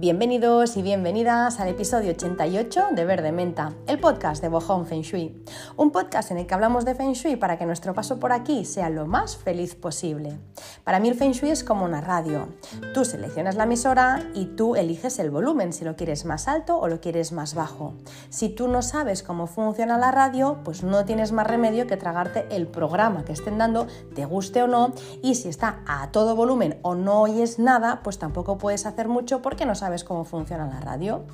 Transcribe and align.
Bienvenidos 0.00 0.78
y 0.78 0.82
bienvenidas 0.82 1.60
al 1.60 1.68
episodio 1.68 2.12
88 2.12 2.88
de 2.92 3.04
Verde 3.04 3.32
Menta, 3.32 3.74
el 3.86 4.00
podcast 4.00 4.40
de 4.40 4.48
Bojón 4.48 4.86
Feng 4.86 5.02
Shui. 5.02 5.44
Un 5.76 5.90
podcast 5.90 6.30
en 6.30 6.38
el 6.38 6.46
que 6.46 6.54
hablamos 6.54 6.86
de 6.86 6.94
Feng 6.94 7.12
Shui 7.12 7.36
para 7.36 7.58
que 7.58 7.66
nuestro 7.66 7.92
paso 7.92 8.18
por 8.18 8.32
aquí 8.32 8.64
sea 8.64 8.88
lo 8.88 9.04
más 9.04 9.36
feliz 9.36 9.74
posible. 9.74 10.38
Para 10.84 11.00
mí 11.00 11.08
el 11.08 11.14
Feng 11.14 11.32
Shui 11.32 11.50
es 11.50 11.64
como 11.64 11.84
una 11.84 12.00
radio. 12.00 12.48
Tú 12.94 13.04
seleccionas 13.04 13.56
la 13.56 13.64
emisora 13.64 14.30
y 14.34 14.46
tú 14.46 14.76
eliges 14.76 15.18
el 15.18 15.30
volumen, 15.30 15.72
si 15.72 15.84
lo 15.84 15.96
quieres 15.96 16.24
más 16.24 16.48
alto 16.48 16.78
o 16.78 16.88
lo 16.88 17.00
quieres 17.00 17.32
más 17.32 17.54
bajo. 17.54 17.94
Si 18.28 18.48
tú 18.48 18.68
no 18.68 18.82
sabes 18.82 19.22
cómo 19.22 19.46
funciona 19.46 19.98
la 19.98 20.10
radio, 20.10 20.58
pues 20.64 20.82
no 20.82 21.04
tienes 21.04 21.32
más 21.32 21.46
remedio 21.46 21.86
que 21.86 21.96
tragarte 21.96 22.46
el 22.50 22.66
programa 22.66 23.24
que 23.24 23.32
estén 23.32 23.58
dando, 23.58 23.86
te 24.14 24.24
guste 24.24 24.62
o 24.62 24.66
no, 24.66 24.92
y 25.22 25.34
si 25.34 25.48
está 25.48 25.80
a 25.86 26.10
todo 26.10 26.36
volumen 26.36 26.78
o 26.82 26.94
no 26.94 27.22
oyes 27.22 27.58
nada, 27.58 28.00
pues 28.02 28.18
tampoco 28.18 28.58
puedes 28.58 28.86
hacer 28.86 29.08
mucho 29.08 29.42
porque 29.42 29.66
no 29.66 29.74
sabes 29.74 30.04
cómo 30.04 30.24
funciona 30.24 30.66
la 30.66 30.80
radio. 30.80 31.24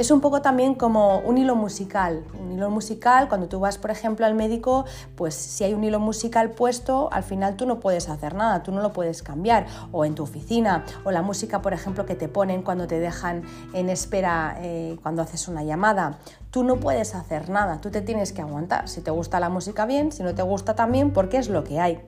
Es 0.00 0.10
un 0.10 0.22
poco 0.22 0.40
también 0.40 0.76
como 0.76 1.18
un 1.18 1.36
hilo 1.36 1.56
musical. 1.56 2.24
Un 2.40 2.52
hilo 2.52 2.70
musical, 2.70 3.28
cuando 3.28 3.48
tú 3.48 3.60
vas, 3.60 3.76
por 3.76 3.90
ejemplo, 3.90 4.24
al 4.24 4.34
médico, 4.34 4.86
pues 5.14 5.34
si 5.34 5.62
hay 5.62 5.74
un 5.74 5.84
hilo 5.84 6.00
musical 6.00 6.52
puesto, 6.52 7.12
al 7.12 7.22
final 7.22 7.54
tú 7.56 7.66
no 7.66 7.80
puedes 7.80 8.08
hacer 8.08 8.34
nada, 8.34 8.62
tú 8.62 8.72
no 8.72 8.80
lo 8.80 8.94
puedes 8.94 9.22
cambiar. 9.22 9.66
O 9.92 10.06
en 10.06 10.14
tu 10.14 10.22
oficina, 10.22 10.86
o 11.04 11.10
la 11.10 11.20
música, 11.20 11.60
por 11.60 11.74
ejemplo, 11.74 12.06
que 12.06 12.14
te 12.14 12.28
ponen 12.28 12.62
cuando 12.62 12.86
te 12.86 12.98
dejan 12.98 13.42
en 13.74 13.90
espera 13.90 14.56
eh, 14.62 14.96
cuando 15.02 15.20
haces 15.20 15.48
una 15.48 15.64
llamada 15.64 16.18
tú 16.50 16.64
no 16.64 16.76
puedes 16.76 17.14
hacer 17.14 17.48
nada, 17.48 17.80
tú 17.80 17.90
te 17.90 18.02
tienes 18.02 18.32
que 18.32 18.42
aguantar. 18.42 18.88
Si 18.88 19.00
te 19.00 19.10
gusta 19.10 19.40
la 19.40 19.48
música 19.48 19.86
bien, 19.86 20.12
si 20.12 20.22
no 20.22 20.34
te 20.34 20.42
gusta 20.42 20.74
también, 20.74 21.12
porque 21.12 21.38
es 21.38 21.48
lo 21.48 21.64
que 21.64 21.80
hay. 21.80 22.00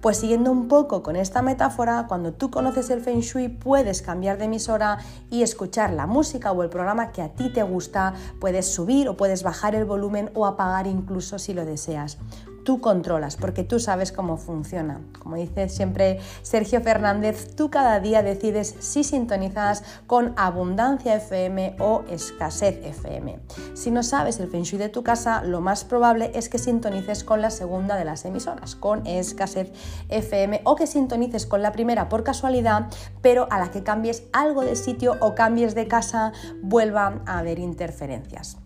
Pues 0.00 0.18
siguiendo 0.18 0.50
un 0.50 0.68
poco 0.68 1.02
con 1.02 1.16
esta 1.16 1.42
metáfora, 1.42 2.06
cuando 2.08 2.32
tú 2.32 2.50
conoces 2.50 2.90
el 2.90 3.00
Feng 3.00 3.20
Shui 3.20 3.48
puedes 3.48 4.02
cambiar 4.02 4.38
de 4.38 4.44
emisora 4.44 4.98
y 5.30 5.42
escuchar 5.42 5.92
la 5.92 6.06
música 6.06 6.52
o 6.52 6.62
el 6.62 6.68
programa 6.68 7.12
que 7.12 7.22
a 7.22 7.30
ti 7.30 7.52
te 7.52 7.62
gusta, 7.62 8.14
puedes 8.40 8.66
subir 8.66 9.08
o 9.08 9.16
puedes 9.16 9.42
bajar 9.42 9.74
el 9.74 9.84
volumen 9.84 10.30
o 10.34 10.46
apagar 10.46 10.86
incluso 10.86 11.38
si 11.38 11.54
lo 11.54 11.64
deseas 11.64 12.18
tú 12.66 12.80
controlas, 12.80 13.36
porque 13.36 13.62
tú 13.62 13.78
sabes 13.78 14.10
cómo 14.10 14.36
funciona. 14.36 15.00
Como 15.20 15.36
dice 15.36 15.68
siempre 15.68 16.18
Sergio 16.42 16.80
Fernández, 16.82 17.54
tú 17.54 17.70
cada 17.70 18.00
día 18.00 18.22
decides 18.22 18.74
si 18.80 19.04
sintonizas 19.04 19.84
con 20.08 20.34
abundancia 20.36 21.14
FM 21.14 21.76
o 21.78 22.02
escasez 22.10 22.84
FM. 22.84 23.38
Si 23.74 23.92
no 23.92 24.02
sabes 24.02 24.40
el 24.40 24.48
feng 24.48 24.64
de 24.64 24.88
tu 24.88 25.04
casa, 25.04 25.44
lo 25.44 25.60
más 25.60 25.84
probable 25.84 26.32
es 26.34 26.48
que 26.48 26.58
sintonices 26.58 27.22
con 27.22 27.40
la 27.40 27.50
segunda 27.50 27.94
de 27.94 28.04
las 28.04 28.24
emisoras, 28.24 28.74
con 28.74 29.06
escasez 29.06 29.70
FM, 30.08 30.62
o 30.64 30.74
que 30.74 30.88
sintonices 30.88 31.46
con 31.46 31.62
la 31.62 31.70
primera 31.70 32.08
por 32.08 32.24
casualidad, 32.24 32.88
pero 33.22 33.46
a 33.52 33.60
la 33.60 33.70
que 33.70 33.84
cambies 33.84 34.24
algo 34.32 34.62
de 34.62 34.74
sitio 34.74 35.16
o 35.20 35.36
cambies 35.36 35.76
de 35.76 35.86
casa, 35.86 36.32
vuelva 36.62 37.22
a 37.26 37.38
haber 37.38 37.60
interferencias. 37.60 38.58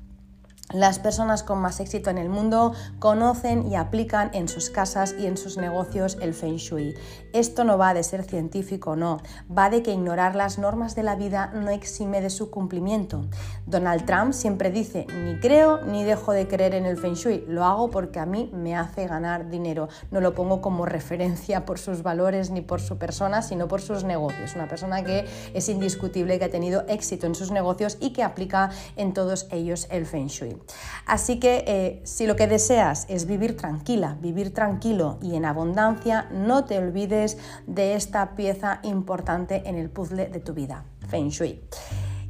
Las 0.73 1.01
personas 1.01 1.43
con 1.43 1.59
más 1.59 1.81
éxito 1.81 2.11
en 2.11 2.19
el 2.19 2.29
mundo 2.29 2.75
conocen 3.01 3.67
y 3.67 3.75
aplican 3.75 4.31
en 4.35 4.47
sus 4.47 4.71
casas 4.71 5.17
y 5.19 5.27
en 5.27 5.37
sus 5.37 5.57
negocios 5.57 6.17
el 6.21 6.33
feng 6.33 6.59
shui. 6.59 6.95
Esto 7.33 7.65
no 7.65 7.77
va 7.77 7.93
de 7.93 8.05
ser 8.05 8.23
científico, 8.23 8.95
no, 8.95 9.19
va 9.57 9.69
de 9.69 9.83
que 9.83 9.93
ignorar 9.93 10.37
las 10.37 10.59
normas 10.59 10.95
de 10.95 11.03
la 11.03 11.17
vida 11.17 11.51
no 11.53 11.71
exime 11.71 12.21
de 12.21 12.31
su 12.31 12.51
cumplimiento. 12.51 13.25
Donald 13.67 14.07
Trump 14.07 14.33
siempre 14.33 14.71
dice, 14.71 15.09
ni 15.25 15.41
creo 15.41 15.83
ni 15.83 16.05
dejo 16.05 16.31
de 16.31 16.47
creer 16.47 16.75
en 16.75 16.87
el 16.87 16.99
feng 16.99 17.15
shui, 17.15 17.45
lo 17.49 17.65
hago 17.65 17.91
porque 17.91 18.21
a 18.21 18.27
mí 18.27 18.49
me 18.55 18.77
hace 18.77 19.09
ganar 19.09 19.51
dinero. 19.51 19.89
No 20.13 20.21
lo 20.21 20.35
pongo 20.37 20.61
como 20.61 20.87
referencia 20.87 21.65
por 21.65 21.81
sus 21.81 22.05
valores 22.05 22.51
ni 22.51 22.61
por 22.61 22.81
su 22.81 22.97
persona, 22.97 23.43
sino 23.43 23.67
por 23.67 23.81
sus 23.81 24.05
negocios. 24.05 24.55
Una 24.55 24.69
persona 24.69 25.03
que 25.03 25.27
es 25.53 25.69
indiscutible 25.69 26.39
que 26.39 26.45
ha 26.45 26.51
tenido 26.51 26.85
éxito 26.87 27.27
en 27.27 27.35
sus 27.35 27.51
negocios 27.51 27.99
y 28.01 28.13
que 28.13 28.23
aplica 28.23 28.71
en 28.95 29.15
todos 29.15 29.49
ellos 29.51 29.89
el 29.91 30.07
feng 30.07 30.29
shui. 30.29 30.60
Así 31.07 31.39
que 31.39 31.65
eh, 31.67 32.01
si 32.05 32.27
lo 32.27 32.37
que 32.37 32.47
deseas 32.47 33.07
es 33.09 33.27
vivir 33.27 33.57
tranquila, 33.57 34.17
vivir 34.21 34.55
tranquilo 34.55 35.19
y 35.23 35.35
en 35.35 35.45
abundancia, 35.45 36.29
no 36.33 36.65
te 36.65 36.79
olvides 36.79 37.39
de 37.67 37.95
esta 37.95 38.35
pieza 38.37 38.81
importante 38.83 39.63
en 39.67 39.77
el 39.77 39.91
puzzle 39.91 40.29
de 40.29 40.41
tu 40.41 40.55
vida, 40.55 40.85
Feng 41.09 41.29
Shui. 41.29 41.61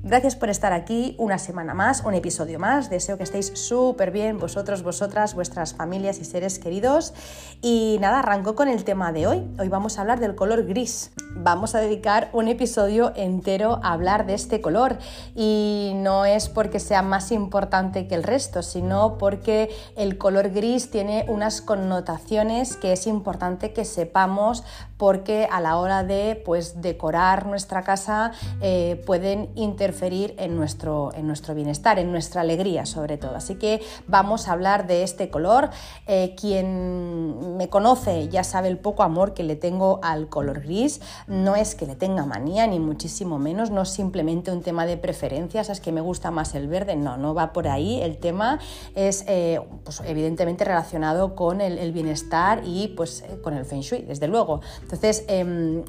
Gracias 0.02 0.34
por 0.34 0.48
estar 0.48 0.72
aquí 0.72 1.14
una 1.18 1.36
semana 1.36 1.74
más, 1.74 2.02
un 2.06 2.14
episodio 2.14 2.58
más. 2.58 2.88
Deseo 2.88 3.18
que 3.18 3.22
estéis 3.22 3.52
súper 3.54 4.10
bien 4.10 4.38
vosotros, 4.38 4.82
vosotras, 4.82 5.34
vuestras 5.34 5.74
familias 5.74 6.18
y 6.20 6.24
seres 6.24 6.58
queridos. 6.58 7.12
Y 7.60 7.98
nada, 8.00 8.20
arranco 8.20 8.54
con 8.54 8.68
el 8.68 8.82
tema 8.84 9.12
de 9.12 9.26
hoy. 9.26 9.46
Hoy 9.58 9.68
vamos 9.68 9.98
a 9.98 10.00
hablar 10.00 10.18
del 10.18 10.34
color 10.34 10.64
gris. 10.64 11.12
Vamos 11.36 11.74
a 11.74 11.80
dedicar 11.80 12.30
un 12.32 12.48
episodio 12.48 13.12
entero 13.14 13.78
a 13.82 13.92
hablar 13.92 14.24
de 14.24 14.32
este 14.32 14.62
color. 14.62 14.96
Y 15.34 15.92
no 15.96 16.24
es 16.24 16.48
porque 16.48 16.80
sea 16.80 17.02
más 17.02 17.30
importante 17.30 18.08
que 18.08 18.14
el 18.14 18.22
resto, 18.22 18.62
sino 18.62 19.18
porque 19.18 19.68
el 19.96 20.16
color 20.16 20.48
gris 20.48 20.90
tiene 20.90 21.26
unas 21.28 21.60
connotaciones 21.60 22.78
que 22.78 22.94
es 22.94 23.06
importante 23.06 23.74
que 23.74 23.84
sepamos 23.84 24.64
porque 24.96 25.46
a 25.50 25.60
la 25.60 25.76
hora 25.76 26.04
de 26.04 26.42
pues, 26.44 26.80
decorar 26.80 27.46
nuestra 27.46 27.82
casa 27.82 28.32
eh, 28.60 29.02
pueden 29.06 29.50
intervenir 29.54 29.89
en 30.38 30.56
nuestro, 30.56 31.12
en 31.14 31.26
nuestro 31.26 31.54
bienestar, 31.54 31.98
en 31.98 32.10
nuestra 32.10 32.40
alegría 32.40 32.86
sobre 32.86 33.16
todo. 33.16 33.36
Así 33.36 33.56
que 33.56 33.82
vamos 34.06 34.48
a 34.48 34.52
hablar 34.52 34.86
de 34.86 35.02
este 35.02 35.30
color. 35.30 35.70
Eh, 36.06 36.34
quien 36.40 37.56
me 37.56 37.68
conoce 37.68 38.28
ya 38.28 38.44
sabe 38.44 38.68
el 38.68 38.78
poco 38.78 39.02
amor 39.02 39.34
que 39.34 39.42
le 39.42 39.56
tengo 39.56 40.00
al 40.02 40.28
color 40.28 40.60
gris. 40.60 41.00
No 41.26 41.56
es 41.56 41.74
que 41.74 41.86
le 41.86 41.96
tenga 41.96 42.26
manía, 42.26 42.66
ni 42.66 42.78
muchísimo 42.78 43.38
menos, 43.38 43.70
no 43.70 43.82
es 43.82 43.90
simplemente 43.90 44.52
un 44.52 44.62
tema 44.62 44.86
de 44.86 44.96
preferencias, 44.96 45.68
es 45.68 45.80
que 45.80 45.92
me 45.92 46.00
gusta 46.00 46.30
más 46.30 46.54
el 46.54 46.68
verde, 46.68 46.96
no, 46.96 47.16
no 47.16 47.34
va 47.34 47.52
por 47.52 47.68
ahí. 47.68 48.00
El 48.00 48.18
tema 48.18 48.58
es 48.94 49.24
eh, 49.26 49.60
pues, 49.84 50.02
evidentemente 50.06 50.64
relacionado 50.64 51.34
con 51.34 51.60
el, 51.60 51.90
bienestar 51.92 52.62
y 52.64 52.88
pues, 52.88 53.22
eh, 53.22 53.40
con 53.42 53.54
el 53.54 53.64
feng 53.64 53.80
shui, 53.80 54.02
desde 54.02 54.28
luego. 54.28 54.60
Entonces, 54.82 55.24
em, 55.28 55.82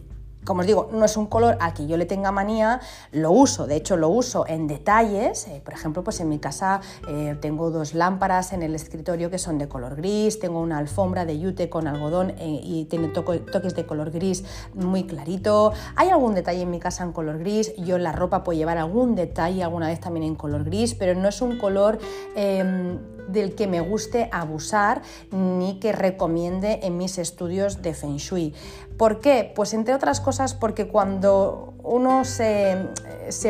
como 0.45 0.61
os 0.61 0.67
digo, 0.67 0.89
no 0.91 1.05
es 1.05 1.17
un 1.17 1.27
color 1.27 1.57
al 1.59 1.73
que 1.73 1.85
yo 1.85 1.97
le 1.97 2.05
tenga 2.05 2.31
manía, 2.31 2.79
lo 3.11 3.31
uso, 3.31 3.67
de 3.67 3.75
hecho 3.75 3.95
lo 3.95 4.09
uso 4.09 4.45
en 4.47 4.67
detalles, 4.67 5.47
eh, 5.47 5.61
por 5.63 5.73
ejemplo, 5.73 6.03
pues 6.03 6.19
en 6.19 6.29
mi 6.29 6.39
casa 6.39 6.81
eh, 7.07 7.37
tengo 7.39 7.69
dos 7.69 7.93
lámparas 7.93 8.53
en 8.53 8.63
el 8.63 8.73
escritorio 8.73 9.29
que 9.29 9.37
son 9.37 9.57
de 9.57 9.67
color 9.67 9.95
gris, 9.95 10.39
tengo 10.39 10.59
una 10.61 10.79
alfombra 10.79 11.25
de 11.25 11.39
yute 11.39 11.69
con 11.69 11.87
algodón 11.87 12.31
eh, 12.31 12.59
y 12.63 12.85
tiene 12.85 13.09
toques 13.09 13.75
de 13.75 13.85
color 13.85 14.11
gris 14.11 14.43
muy 14.73 15.05
clarito, 15.05 15.73
hay 15.95 16.09
algún 16.09 16.33
detalle 16.33 16.61
en 16.61 16.71
mi 16.71 16.79
casa 16.79 17.03
en 17.03 17.11
color 17.11 17.37
gris, 17.37 17.75
yo 17.75 17.97
en 17.97 18.03
la 18.03 18.11
ropa 18.11 18.43
puedo 18.43 18.57
llevar 18.57 18.77
algún 18.77 19.15
detalle 19.15 19.63
alguna 19.63 19.87
vez 19.87 19.99
también 19.99 20.25
en 20.25 20.35
color 20.35 20.63
gris, 20.63 20.95
pero 20.95 21.13
no 21.13 21.27
es 21.29 21.41
un 21.41 21.59
color 21.59 21.99
em, 22.35 22.97
del 23.27 23.55
que 23.55 23.67
me 23.67 23.81
guste 23.81 24.29
abusar 24.31 25.01
ni 25.31 25.79
que 25.79 25.91
recomiende 25.91 26.79
en 26.83 26.97
mis 26.97 27.17
estudios 27.17 27.81
de 27.81 27.93
Feng 27.93 28.17
Shui. 28.17 28.53
¿Por 28.97 29.19
qué? 29.19 29.51
Pues 29.55 29.73
entre 29.73 29.93
otras 29.93 30.19
cosas 30.21 30.53
porque 30.53 30.87
cuando 30.87 31.71
uno 31.83 32.25
se, 32.25 32.89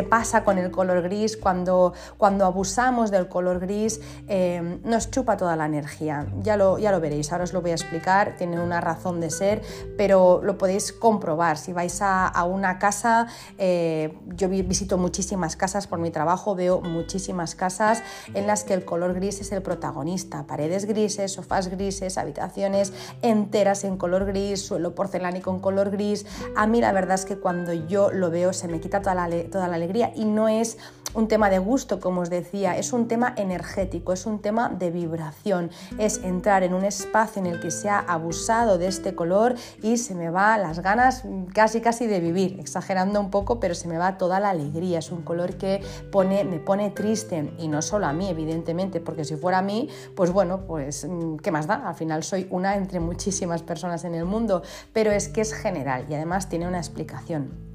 pasa 0.09 0.43
con 0.43 0.57
el 0.57 0.71
color 0.71 1.01
gris, 1.01 1.37
cuando, 1.37 1.93
cuando 2.17 2.45
abusamos 2.45 3.11
del 3.11 3.27
color 3.27 3.59
gris, 3.59 3.99
eh, 4.27 4.79
nos 4.83 5.11
chupa 5.11 5.37
toda 5.37 5.55
la 5.55 5.65
energía. 5.65 6.27
Ya 6.41 6.57
lo, 6.57 6.77
ya 6.79 6.91
lo 6.91 6.99
veréis, 6.99 7.31
ahora 7.31 7.43
os 7.43 7.53
lo 7.53 7.61
voy 7.61 7.71
a 7.71 7.73
explicar, 7.73 8.35
tiene 8.37 8.59
una 8.59 8.81
razón 8.81 9.19
de 9.19 9.29
ser, 9.29 9.61
pero 9.97 10.41
lo 10.43 10.57
podéis 10.57 10.93
comprobar. 10.93 11.57
Si 11.57 11.73
vais 11.73 11.99
a, 12.01 12.31
una 12.45 12.79
casa, 12.79 13.27
eh, 13.57 14.17
yo 14.35 14.49
visito 14.49 14.97
muchísimas 14.97 15.55
casas 15.55 15.87
por 15.87 15.99
mi 15.99 16.11
trabajo, 16.11 16.55
veo 16.55 16.81
muchísimas 16.81 17.55
casas 17.55 18.01
en 18.33 18.47
las 18.47 18.63
que 18.63 18.73
el 18.73 18.83
color 18.85 19.13
gris 19.13 19.41
es 19.41 19.51
el 19.51 19.61
protagonista. 19.61 20.45
Paredes 20.47 20.85
grises, 20.85 21.33
sofás 21.33 21.67
grises, 21.67 22.17
habitaciones 22.17 22.93
enteras 23.21 23.83
en 23.83 23.97
color 23.97 24.25
gris, 24.25 24.65
suelo 24.65 24.95
porcelánico 24.95 25.40
con 25.41 25.59
color 25.59 25.91
gris. 25.91 26.25
A 26.55 26.67
mí 26.67 26.81
la 26.81 26.91
verdad 26.91 27.15
es 27.15 27.25
que 27.25 27.37
cuando 27.37 27.73
yo 27.73 28.11
lo 28.11 28.31
veo 28.31 28.53
se 28.53 28.67
me 28.67 28.79
quita 28.79 29.01
toda 29.01 29.15
la, 29.15 29.29
toda 29.49 29.67
la 29.67 29.75
alegría 29.75 30.11
y 30.15 30.25
no 30.25 30.47
es 30.47 30.77
un 31.13 31.27
tema 31.27 31.49
de 31.49 31.59
gusto, 31.59 31.99
como 31.99 32.21
os 32.21 32.29
decía, 32.29 32.77
es 32.77 32.93
un 32.93 33.07
tema 33.07 33.33
energético, 33.37 34.13
es 34.13 34.25
un 34.25 34.39
tema 34.39 34.69
de 34.69 34.91
vibración, 34.91 35.69
es 35.97 36.23
entrar 36.23 36.63
en 36.63 36.73
un 36.73 36.85
espacio 36.85 37.41
en 37.41 37.47
el 37.47 37.59
que 37.59 37.71
se 37.71 37.89
ha 37.89 37.99
abusado 37.99 38.77
de 38.77 38.87
este 38.87 39.15
color 39.15 39.55
y 39.81 39.97
se 39.97 40.15
me 40.15 40.29
va 40.29 40.57
las 40.57 40.79
ganas 40.79 41.23
casi 41.53 41.81
casi 41.81 42.07
de 42.07 42.19
vivir, 42.19 42.59
exagerando 42.59 43.19
un 43.19 43.29
poco, 43.29 43.59
pero 43.59 43.75
se 43.75 43.87
me 43.87 43.97
va 43.97 44.17
toda 44.17 44.39
la 44.39 44.49
alegría, 44.49 44.99
es 44.99 45.11
un 45.11 45.21
color 45.21 45.55
que 45.55 45.81
me 46.13 46.59
pone 46.59 46.89
triste 46.91 47.53
y 47.57 47.67
no 47.67 47.81
solo 47.81 48.05
a 48.05 48.13
mí, 48.13 48.29
evidentemente, 48.29 48.99
porque 48.99 49.25
si 49.25 49.35
fuera 49.35 49.59
a 49.59 49.61
mí, 49.61 49.89
pues 50.15 50.31
bueno, 50.31 50.61
pues 50.65 51.05
mm, 51.07 51.37
¿qué 51.37 51.51
más 51.51 51.67
da? 51.67 51.87
Al 51.87 51.95
final 51.95 52.23
soy 52.23 52.47
una 52.49 52.75
entre 52.75 52.99
muchísimas 52.99 53.63
personas 53.63 54.03
en 54.03 54.15
el 54.15 54.25
mundo, 54.25 54.61
pero 54.93 55.11
es 55.11 55.27
que 55.29 55.41
es 55.41 55.53
general 55.53 56.05
y 56.09 56.13
además 56.13 56.49
tiene 56.49 56.67
una 56.67 56.77
explicación. 56.77 57.70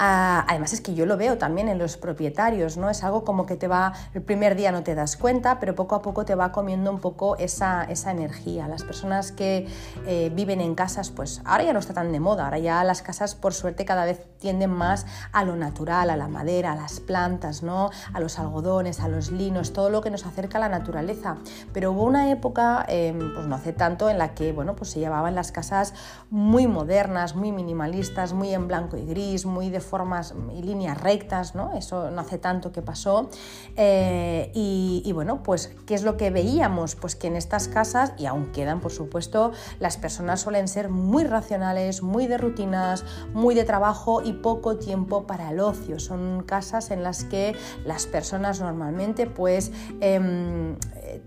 Ah, 0.00 0.44
además 0.46 0.72
es 0.72 0.80
que 0.80 0.94
yo 0.94 1.06
lo 1.06 1.16
veo 1.16 1.38
también 1.38 1.68
en 1.68 1.76
los 1.76 1.96
propietarios, 1.96 2.76
¿no? 2.76 2.88
Es 2.88 3.02
algo 3.02 3.24
como 3.24 3.46
que 3.46 3.56
te 3.56 3.66
va, 3.66 3.94
el 4.14 4.22
primer 4.22 4.54
día 4.54 4.70
no 4.70 4.84
te 4.84 4.94
das 4.94 5.16
cuenta, 5.16 5.58
pero 5.58 5.74
poco 5.74 5.96
a 5.96 6.02
poco 6.02 6.24
te 6.24 6.36
va 6.36 6.52
comiendo 6.52 6.92
un 6.92 7.00
poco 7.00 7.36
esa, 7.36 7.82
esa 7.82 8.12
energía. 8.12 8.68
Las 8.68 8.84
personas 8.84 9.32
que 9.32 9.66
eh, 10.06 10.30
viven 10.32 10.60
en 10.60 10.76
casas, 10.76 11.10
pues 11.10 11.42
ahora 11.44 11.64
ya 11.64 11.72
no 11.72 11.80
está 11.80 11.94
tan 11.94 12.12
de 12.12 12.20
moda, 12.20 12.44
ahora 12.44 12.58
ya 12.58 12.84
las 12.84 13.02
casas 13.02 13.34
por 13.34 13.54
suerte 13.54 13.84
cada 13.84 14.04
vez 14.04 14.24
tienden 14.38 14.70
más 14.70 15.04
a 15.32 15.42
lo 15.42 15.56
natural, 15.56 16.10
a 16.10 16.16
la 16.16 16.28
madera, 16.28 16.72
a 16.72 16.76
las 16.76 17.00
plantas, 17.00 17.64
¿no? 17.64 17.90
A 18.12 18.20
los 18.20 18.38
algodones, 18.38 19.00
a 19.00 19.08
los 19.08 19.32
linos, 19.32 19.72
todo 19.72 19.90
lo 19.90 20.00
que 20.00 20.10
nos 20.10 20.24
acerca 20.26 20.58
a 20.58 20.60
la 20.60 20.68
naturaleza. 20.68 21.38
Pero 21.72 21.90
hubo 21.90 22.04
una 22.04 22.30
época, 22.30 22.84
em, 22.88 23.34
pues 23.34 23.48
no 23.48 23.56
hace 23.56 23.72
tanto, 23.72 24.08
en 24.10 24.18
la 24.18 24.34
que, 24.34 24.52
bueno, 24.52 24.76
pues 24.76 24.90
se 24.90 25.00
llevaban 25.00 25.34
las 25.34 25.50
casas 25.50 25.92
muy 26.30 26.68
modernas, 26.68 27.34
muy 27.34 27.50
minimalistas, 27.50 28.32
muy 28.32 28.54
en 28.54 28.68
blanco 28.68 28.96
y 28.96 29.04
gris, 29.04 29.44
muy 29.44 29.70
de 29.70 29.87
formas 29.88 30.34
y 30.54 30.62
líneas 30.62 31.00
rectas, 31.00 31.54
¿no? 31.54 31.74
Eso 31.74 32.10
no 32.10 32.20
hace 32.20 32.38
tanto 32.38 32.72
que 32.72 32.82
pasó. 32.82 33.28
Eh, 33.76 34.50
y, 34.54 35.10
bueno, 35.12 35.42
pues, 35.42 35.74
¿qué 35.86 35.94
es 35.94 36.02
lo 36.02 36.16
que 36.16 36.30
veíamos? 36.30 36.94
Pues 36.94 37.16
que 37.16 37.26
en 37.26 37.36
estas 37.36 37.68
casas, 37.68 38.12
y 38.18 38.26
aún 38.26 38.52
quedan, 38.52 38.80
por 38.80 38.92
supuesto, 38.92 39.52
las 39.80 39.96
personas 39.96 40.40
suelen 40.40 40.68
ser 40.68 40.88
muy 40.88 41.24
racionales, 41.24 42.02
muy 42.02 42.26
de 42.26 42.38
rutinas, 42.38 43.04
muy 43.32 43.54
de 43.54 43.64
trabajo 43.64 44.22
y 44.22 44.34
poco 44.34 44.76
tiempo 44.76 45.26
para 45.26 45.50
el 45.50 45.60
ocio. 45.60 45.98
Son 45.98 46.42
casas 46.44 46.90
en 46.90 47.02
las 47.02 47.24
que 47.24 47.56
las 47.84 48.06
personas 48.06 48.60
normalmente, 48.60 49.26
pues, 49.26 49.72
em, 50.00 50.76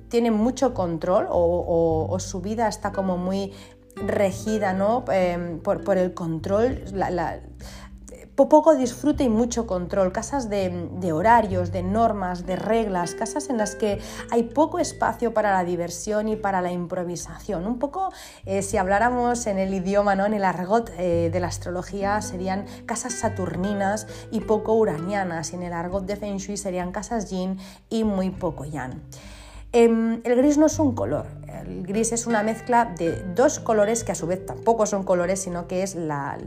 tienen 0.10 0.34
mucho 0.34 0.74
control 0.74 1.28
o, 1.30 2.18
su 2.20 2.42
vida 2.42 2.68
está 2.68 2.92
como 2.92 3.18
muy 3.18 3.54
regida 3.96 4.74
¿no? 4.74 5.04
Em, 5.12 5.60
por, 5.60 5.98
el 5.98 6.14
control, 6.14 6.84
poco 8.50 8.76
disfrute 8.76 9.24
y 9.24 9.30
mucho 9.30 9.68
control, 9.68 10.12
casas 10.12 10.50
de, 10.50 11.12
horarios, 11.12 11.72
de 11.72 11.84
normas, 11.84 12.46
de 12.46 12.56
reglas, 12.56 13.16
casas 13.16 13.50
en 13.50 13.58
las 13.58 13.76
que 13.76 14.00
hay 14.30 14.44
poco 14.44 14.80
espacio 14.80 15.34
para 15.34 15.52
la 15.52 15.64
diversión 15.64 16.28
y 16.28 16.36
para 16.36 16.62
la 16.62 16.72
improvisación. 16.72 17.66
Un 17.66 17.80
poco, 17.80 18.12
eh, 18.46 18.62
si 18.62 18.78
habláramos 18.78 19.48
en 19.48 19.58
el 19.58 19.74
idioma, 19.74 20.16
¿no? 20.16 20.26
en 20.26 20.34
el 20.34 20.46
argot 20.46 20.92
eh, 20.98 21.30
de 21.32 21.40
la 21.40 21.48
astrología, 21.48 22.22
serían 22.22 22.66
casas 22.86 23.14
saturninas 23.14 24.08
y 24.32 24.42
poco 24.42 24.74
uranianas, 24.74 25.54
y 25.54 25.56
en 25.56 25.64
el 25.64 25.74
argot 25.74 26.06
de 26.06 26.16
Feng 26.16 26.38
Shui 26.38 26.58
serían 26.58 26.92
casas 26.92 27.30
yin 27.30 27.58
y 27.90 28.04
muy 28.04 28.30
poco 28.30 28.66
yang. 28.66 29.02
Em, 29.74 30.20
el 30.26 30.36
gris 30.36 30.58
no 30.58 30.66
es 30.66 30.78
un 30.80 30.94
color, 30.94 31.28
el 31.60 31.84
gris 31.84 32.12
es 32.12 32.28
una 32.28 32.44
mezcla 32.44 32.94
de 32.98 33.24
dos 33.36 33.60
colores 33.60 34.04
que 34.04 34.12
a 34.12 34.16
su 34.16 34.28
vez 34.28 34.46
tampoco 34.46 34.86
son 34.86 35.04
colores, 35.04 35.42
sino 35.42 35.68
que 35.68 35.84
es 35.84 35.96
la, 35.96 36.38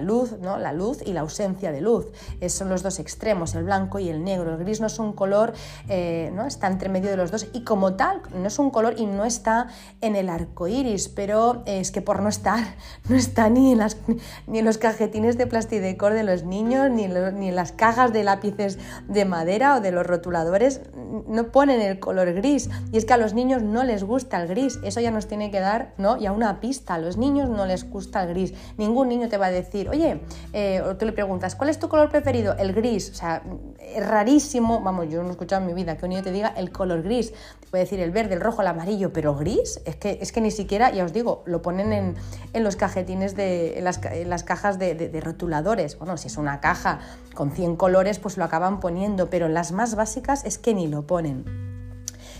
luz, 0.00 0.38
¿no? 0.40 0.58
la 0.58 0.72
luz 0.72 1.02
y 1.04 1.12
la 1.12 1.20
ausencia 1.20 1.72
de 1.72 1.80
luz. 1.80 2.06
son 2.48 2.68
los 2.68 2.82
dos 2.82 2.98
extremos, 2.98 3.54
el 3.54 3.64
blanco 3.64 3.98
y 3.98 4.08
el 4.08 4.24
negro. 4.24 4.52
El 4.52 4.58
gris 4.58 4.80
no 4.80 4.86
es 4.86 4.98
un 4.98 5.12
color, 5.12 5.52
eh, 5.88 6.30
¿no? 6.34 6.46
está 6.46 6.66
entre 6.66 6.88
medio 6.88 7.10
de 7.10 7.16
los 7.16 7.30
dos 7.30 7.46
y 7.52 7.62
como 7.62 7.94
tal 7.94 8.22
no 8.34 8.46
es 8.46 8.58
un 8.58 8.70
color 8.70 8.94
y 8.96 9.06
no 9.06 9.24
está 9.24 9.68
en 10.00 10.16
el 10.16 10.28
arco 10.28 10.68
iris, 10.68 11.08
pero 11.08 11.62
es 11.66 11.90
que 11.90 12.02
por 12.02 12.22
no 12.22 12.28
estar, 12.28 12.64
no 13.08 13.16
está 13.16 13.48
ni 13.48 13.72
en, 13.72 14.64
los 14.64 14.78
cajetines 14.78 15.38
de 15.38 15.46
plastidecor 15.46 16.12
de 16.12 16.24
los 16.24 16.44
niños, 16.44 16.90
ni 16.90 17.06
ni 17.06 17.48
en 17.48 17.56
las 17.56 17.72
cajas 17.72 18.12
de 18.12 18.24
lápices 18.24 18.78
de 19.08 19.24
madera 19.24 19.76
o 19.76 19.80
de 19.80 19.92
los 19.92 20.06
rotuladores, 20.06 20.80
no 21.28 21.48
ponen 21.48 21.80
el 21.80 21.98
color 22.00 22.32
gris. 22.32 22.70
Y 22.92 22.98
es 22.98 23.04
que 23.04 23.12
a 23.12 23.16
los 23.16 23.34
niños 23.34 23.62
no 23.62 23.84
les 23.84 24.04
gusta 24.04 24.40
el 24.40 24.48
gris 24.48 24.53
eso 24.58 25.00
ya 25.00 25.10
nos 25.10 25.26
tiene 25.26 25.50
que 25.50 25.60
dar 25.60 25.94
¿no? 25.98 26.16
ya 26.16 26.32
una 26.32 26.60
pista. 26.60 26.94
A 26.94 26.98
los 26.98 27.16
niños 27.16 27.48
no 27.48 27.66
les 27.66 27.88
gusta 27.88 28.22
el 28.22 28.30
gris. 28.30 28.54
Ningún 28.76 29.08
niño 29.08 29.28
te 29.28 29.36
va 29.36 29.46
a 29.46 29.50
decir, 29.50 29.88
oye, 29.88 30.20
eh, 30.52 30.80
o 30.82 30.96
tú 30.96 31.06
le 31.06 31.12
preguntas, 31.12 31.54
¿cuál 31.54 31.70
es 31.70 31.78
tu 31.78 31.88
color 31.88 32.10
preferido? 32.10 32.56
El 32.56 32.72
gris. 32.72 33.10
O 33.10 33.14
sea, 33.14 33.42
es 33.78 34.06
rarísimo, 34.06 34.80
vamos, 34.80 35.08
yo 35.08 35.22
no 35.22 35.28
he 35.28 35.32
escuchado 35.32 35.62
en 35.62 35.66
mi 35.66 35.74
vida 35.74 35.96
que 35.96 36.04
un 36.04 36.10
niño 36.10 36.22
te 36.22 36.32
diga 36.32 36.48
el 36.56 36.70
color 36.70 37.02
gris. 37.02 37.32
Te 37.60 37.66
puede 37.68 37.84
decir 37.84 38.00
el 38.00 38.10
verde, 38.10 38.34
el 38.34 38.40
rojo, 38.40 38.62
el 38.62 38.68
amarillo, 38.68 39.12
pero 39.12 39.34
gris, 39.34 39.80
es 39.84 39.96
que, 39.96 40.18
es 40.20 40.32
que 40.32 40.40
ni 40.40 40.50
siquiera, 40.50 40.90
ya 40.90 41.04
os 41.04 41.12
digo, 41.12 41.42
lo 41.46 41.62
ponen 41.62 42.16
en, 42.52 42.64
los 42.64 42.76
cajetines, 42.76 43.36
de, 43.36 43.78
en 43.78 43.84
las, 43.84 44.44
cajas 44.44 44.78
de, 44.78 45.20
rotuladores. 45.22 45.98
Bueno, 45.98 46.16
si 46.16 46.28
es 46.28 46.36
una 46.36 46.60
caja 46.60 47.00
con 47.34 47.50
100 47.50 47.76
colores, 47.76 48.18
pues 48.18 48.36
lo 48.36 48.44
acaban 48.44 48.80
poniendo, 48.80 49.30
pero 49.30 49.48
las 49.48 49.72
más 49.72 49.94
básicas 49.94 50.44
es 50.44 50.58
que 50.58 50.74
ni 50.74 50.86
lo 50.86 51.06
ponen. 51.06 51.73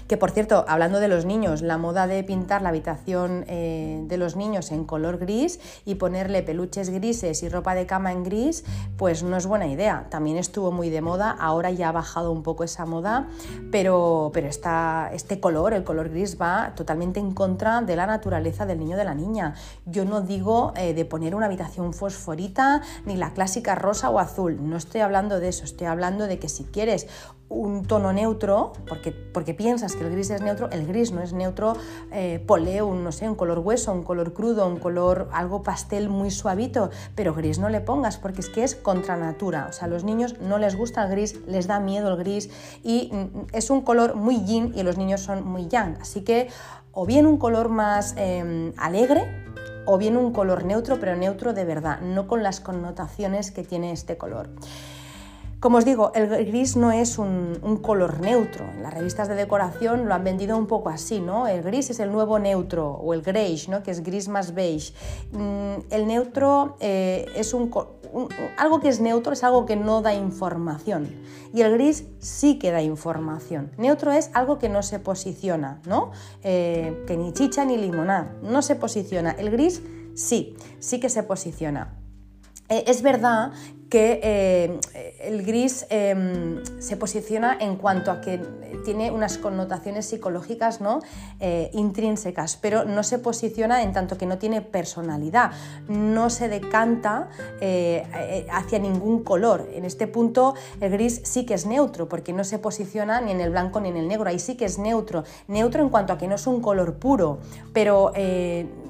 Que 0.09 0.17
por 0.17 0.31
cierto, 0.31 0.65
hablando 0.69 1.01
de 1.01 1.09
los 1.09 1.25
niños, 1.25 1.63
la 1.63 1.79
moda 1.79 2.07
de 2.07 2.23
pintar 2.25 2.63
la 2.63 2.69
habitación 2.69 3.45
eh, 3.49 4.03
de 4.07 4.17
los 4.17 4.37
niños 4.37 4.71
en 4.71 4.85
color 4.85 5.19
gris 5.19 5.61
y 5.85 5.95
ponerle 5.95 6.43
peluches 6.43 6.91
grises 6.91 7.43
y 7.43 7.49
ropa 7.49 7.75
de 7.75 7.87
cama 7.87 8.13
en 8.13 8.23
gris, 8.23 8.65
pues 8.97 9.23
no 9.23 9.37
es 9.37 9.47
buena 9.47 9.67
idea. 9.67 10.07
También 10.11 10.37
estuvo 10.37 10.73
muy 10.73 10.91
de 10.91 11.01
moda, 11.01 11.31
ahora 11.31 11.71
ya 11.71 11.89
ha 11.89 11.93
bajado 11.93 12.33
un 12.33 12.43
poco 12.43 12.65
esa 12.65 12.85
moda, 12.85 13.29
pero, 13.71 14.31
pero 14.35 14.49
este 14.49 15.41
color, 15.41 15.73
el 15.73 15.85
color 15.85 16.11
gris, 16.11 16.39
va 16.41 16.73
totalmente 16.75 17.21
en 17.21 17.33
contra 17.33 17.81
de 17.81 17.97
la 17.97 18.07
naturaleza 18.07 18.67
del 18.67 18.79
niño 18.79 18.97
de 18.97 19.05
la 19.05 19.15
niña. 19.15 19.55
Yo 19.87 20.05
no 20.05 20.21
digo 20.21 20.73
eh, 20.77 20.95
de 20.95 21.05
poner 21.05 21.35
una 21.35 21.47
habitación 21.47 21.95
fosforita 21.95 22.83
ni 23.07 23.17
la 23.17 23.33
clásica 23.33 23.75
rosa 23.75 24.11
o 24.11 24.19
azul, 24.19 24.59
no 24.61 24.77
estoy 24.77 25.01
hablando 25.01 25.41
de 25.41 25.49
eso, 25.49 25.65
estoy 25.65 25.87
hablando 25.87 26.27
de 26.27 26.39
que 26.39 26.49
si 26.49 26.65
quieres 26.65 27.07
un 27.49 27.85
tono 27.85 28.13
neutro, 28.13 28.73
porque, 28.89 29.13
porque 29.13 29.55
piensas 29.55 29.94
que 29.97 30.05
el 30.05 30.11
gris 30.11 30.31
es 30.31 30.43
neutro, 30.43 30.71
el 30.71 30.87
gris 30.87 31.13
no 31.13 31.23
es 31.23 31.33
neutro, 31.33 31.75
eh, 32.13 32.43
pole 32.47 32.83
un, 32.83 33.05
no 33.05 33.13
sé, 33.13 33.29
un 33.29 33.35
color 33.35 33.59
hueso, 33.59 33.93
un 33.93 34.03
color 34.03 34.33
crudo, 34.33 34.67
un 34.67 34.79
color 34.79 35.29
algo 35.33 35.63
pastel 35.63 36.09
muy 36.09 36.31
suavito, 36.31 36.91
pero 37.15 37.35
gris 37.35 37.59
no 37.59 37.69
le 37.69 37.81
pongas 37.81 38.17
porque 38.17 38.41
es 38.41 38.49
que 38.49 38.65
es 38.65 38.75
contra 38.75 39.17
natura, 39.17 39.67
o 39.69 39.73
sea, 39.73 39.87
a 39.87 39.89
los 39.89 40.05
niños 40.05 40.41
no 40.41 40.59
les 40.59 40.77
gusta 40.77 41.05
el 41.05 41.11
gris, 41.11 41.41
les 41.47 41.67
da 41.67 41.81
miedo 41.81 42.11
el 42.11 42.17
gris 42.17 42.51
y 42.83 43.11
mm, 43.13 43.47
es 43.53 43.71
un 43.71 43.83
color 43.83 44.15
muy 44.15 44.45
yin 44.45 44.73
y 44.75 44.83
los 44.83 44.97
niños 44.99 45.21
son 45.21 45.47
muy 45.47 45.69
yang, 45.69 45.97
así 46.01 46.23
que 46.23 46.49
o 46.93 47.07
bien 47.07 47.27
un 47.27 47.39
color 47.39 47.69
más 47.69 48.15
em, 48.17 48.73
alegre, 48.77 49.45
o 49.87 49.99
bien 49.99 50.17
un 50.17 50.33
color 50.33 50.65
neutro, 50.65 50.99
pero 50.99 51.17
neutro 51.17 51.53
de 51.53 51.65
verdad, 51.65 52.01
no 52.01 52.27
con 52.27 52.43
las 52.43 52.61
connotaciones 52.61 53.51
que 53.51 53.65
tiene 53.65 53.93
este 53.93 54.17
color. 54.17 54.49
Como 55.65 55.79
os 55.79 55.87
digo, 55.87 56.13
el 56.15 56.29
gris 56.45 56.77
no 56.77 56.93
es 56.93 57.17
un, 57.17 57.79
color 57.81 58.21
neutro. 58.21 58.67
En 58.77 58.83
las 58.83 58.93
revistas 58.93 59.29
de 59.29 59.35
decoración 59.35 60.07
lo 60.07 60.13
han 60.13 60.23
vendido 60.23 60.59
un 60.59 60.67
poco 60.67 60.91
así, 60.91 61.21
¿no? 61.21 61.49
El 61.49 61.63
gris 61.63 61.89
es 61.89 62.01
el 62.01 62.13
nuevo 62.13 62.39
neutro 62.39 62.91
o 62.91 63.15
el 63.15 63.23
greige, 63.23 63.71
¿no? 63.71 63.83
Que 63.83 63.91
es 63.91 64.03
gris 64.03 64.29
más 64.29 64.53
beige. 64.53 64.93
Mm, 65.33 65.87
el 65.89 66.07
neutro 66.07 66.77
eh, 66.81 67.25
es 67.35 67.55
un, 67.55 67.71
algo 68.59 68.81
que 68.81 68.91
es 68.91 69.01
neutro 69.01 69.33
es 69.33 69.43
algo 69.43 69.65
que 69.65 69.75
no 69.75 70.03
da 70.03 70.13
información 70.13 71.09
y 71.55 71.63
el 71.63 71.73
gris 71.73 72.05
sí 72.19 72.59
que 72.59 72.71
da 72.71 72.83
información. 72.83 73.71
Neutro 73.79 74.13
es 74.13 74.29
algo 74.35 74.59
que 74.59 74.69
no 74.69 74.83
se 74.83 74.99
posiciona, 74.99 75.81
¿no? 75.87 76.11
Eh, 76.43 77.05
que 77.07 77.17
ni 77.17 77.33
chicha 77.33 77.65
ni 77.65 77.79
limonada, 77.79 78.37
no 78.43 78.61
se 78.61 78.77
posiciona. 78.77 79.31
El 79.31 79.51
gris 79.51 79.81
sí, 80.15 80.59
sí 80.79 81.01
que 81.01 81.09
se 81.09 81.23
posiciona. 81.23 81.95
Eh, 82.69 82.85
es 82.87 83.03
verdad 83.03 83.53
que 83.95 84.19
eh, 84.25 84.81
el 85.21 85.45
gris 85.45 85.87
em, 85.89 86.61
se 86.81 86.97
posiciona 86.97 87.57
en 87.61 87.77
cuanto 87.77 88.11
a 88.11 88.21
que 88.21 88.41
tiene 88.85 89.13
unas 89.13 89.39
connotaciones 89.39 90.07
psicológicas 90.07 90.81
¿no? 90.81 90.99
Eh, 91.39 91.71
intrínsecas, 91.75 92.57
pero 92.57 92.85
no 92.85 93.05
se 93.05 93.21
posiciona 93.21 93.85
en 93.85 93.93
tanto 93.93 94.19
que 94.19 94.27
no 94.27 94.37
tiene 94.37 94.63
personalidad, 94.63 95.53
no 95.87 96.29
se 96.29 96.49
decanta 96.49 97.29
eh, 97.61 98.49
hacia 98.51 98.81
ningún 98.81 99.23
color. 99.23 99.71
En 99.73 99.85
este 99.85 100.09
punto 100.09 100.55
el 100.81 100.91
gris 100.91 101.21
sí 101.23 101.47
que 101.47 101.55
es 101.55 101.65
neutro, 101.65 102.09
porque 102.09 102.33
no 102.33 102.43
se 102.43 102.59
posiciona 102.59 103.21
ni 103.21 103.31
en 103.31 103.41
el 103.41 103.51
blanco 103.51 103.79
ni 103.79 103.91
en 103.91 103.97
el 103.97 104.09
negro, 104.09 104.29
ahí 104.29 104.41
sí 104.41 104.57
que 104.57 104.65
es 104.65 104.77
neutro. 104.77 105.23
Neutro 105.47 105.85
en 105.85 105.89
cuanto 105.89 106.13
a 106.13 106.19
que 106.19 106.27
no 106.27 106.35
es 106.35 106.49
un 106.49 106.61
color 106.61 106.95
puro, 106.95 107.39
pero 107.73 108.13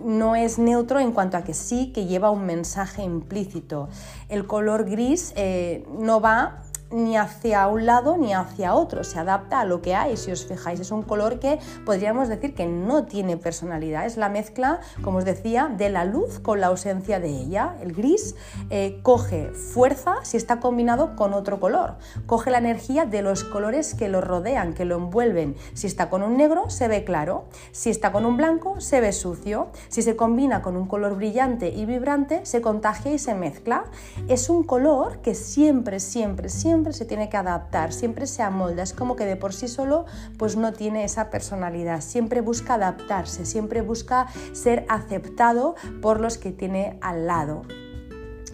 no 0.02 0.36
es 0.36 0.58
neutro 0.58 1.00
en 1.00 1.12
cuanto 1.12 1.36
a 1.36 1.44
que 1.44 1.54
sí 1.54 1.92
que 1.92 2.06
lleva 2.06 2.30
un 2.30 2.46
mensaje 2.46 3.02
implícito. 3.02 3.88
El 4.28 4.46
color 4.46 4.84
gris 4.84 4.93
eh, 5.36 5.84
no 5.98 6.20
va 6.20 6.62
ni 6.94 7.16
hacia 7.16 7.66
un 7.66 7.86
lado 7.86 8.16
ni 8.16 8.32
hacia 8.32 8.74
otro, 8.74 9.02
se 9.02 9.18
adapta 9.18 9.60
a 9.60 9.64
lo 9.64 9.82
que 9.82 9.96
hay, 9.96 10.16
si 10.16 10.30
os 10.30 10.46
fijáis, 10.46 10.78
es 10.78 10.92
un 10.92 11.02
color 11.02 11.40
que 11.40 11.58
podríamos 11.84 12.28
decir 12.28 12.54
que 12.54 12.66
no 12.66 13.04
tiene 13.04 13.36
personalidad, 13.36 14.06
es 14.06 14.16
la 14.16 14.28
mezcla, 14.28 14.80
como 15.02 15.18
os 15.18 15.24
decía, 15.24 15.68
de 15.76 15.90
la 15.90 16.04
luz 16.04 16.38
con 16.38 16.60
la 16.60 16.68
ausencia 16.68 17.18
de 17.18 17.28
ella. 17.28 17.74
El 17.80 17.92
gris 17.94 18.36
eh, 18.70 19.00
coge 19.02 19.50
fuerza 19.50 20.14
si 20.22 20.36
está 20.36 20.60
combinado 20.60 21.16
con 21.16 21.34
otro 21.34 21.58
color, 21.58 21.96
coge 22.26 22.52
la 22.52 22.58
energía 22.58 23.06
de 23.06 23.22
los 23.22 23.42
colores 23.42 23.94
que 23.94 24.08
lo 24.08 24.20
rodean, 24.20 24.72
que 24.72 24.84
lo 24.84 24.96
envuelven. 24.96 25.56
Si 25.74 25.88
está 25.88 26.08
con 26.08 26.22
un 26.22 26.36
negro, 26.36 26.70
se 26.70 26.86
ve 26.86 27.02
claro, 27.02 27.46
si 27.72 27.90
está 27.90 28.12
con 28.12 28.24
un 28.24 28.36
blanco, 28.36 28.80
se 28.80 29.00
ve 29.00 29.12
sucio, 29.12 29.68
si 29.88 30.02
se 30.02 30.14
combina 30.14 30.62
con 30.62 30.76
un 30.76 30.86
color 30.86 31.16
brillante 31.16 31.70
y 31.70 31.86
vibrante, 31.86 32.46
se 32.46 32.60
contagia 32.60 33.12
y 33.12 33.18
se 33.18 33.34
mezcla. 33.34 33.86
Es 34.28 34.48
un 34.48 34.62
color 34.62 35.18
que 35.18 35.34
siempre, 35.34 35.98
siempre, 35.98 36.48
siempre 36.48 36.83
se 36.92 37.04
tiene 37.04 37.28
que 37.28 37.36
adaptar, 37.36 37.92
siempre 37.92 38.26
se 38.26 38.42
amolda, 38.42 38.82
es 38.82 38.92
como 38.92 39.16
que 39.16 39.24
de 39.24 39.36
por 39.36 39.52
sí 39.52 39.68
solo 39.68 40.04
pues 40.38 40.56
no 40.56 40.72
tiene 40.72 41.04
esa 41.04 41.30
personalidad, 41.30 42.00
siempre 42.00 42.40
busca 42.40 42.74
adaptarse, 42.74 43.46
siempre 43.46 43.80
busca 43.80 44.26
ser 44.52 44.84
aceptado 44.88 45.74
por 46.02 46.20
los 46.20 46.38
que 46.38 46.52
tiene 46.52 46.98
al 47.00 47.26
lado. 47.26 47.62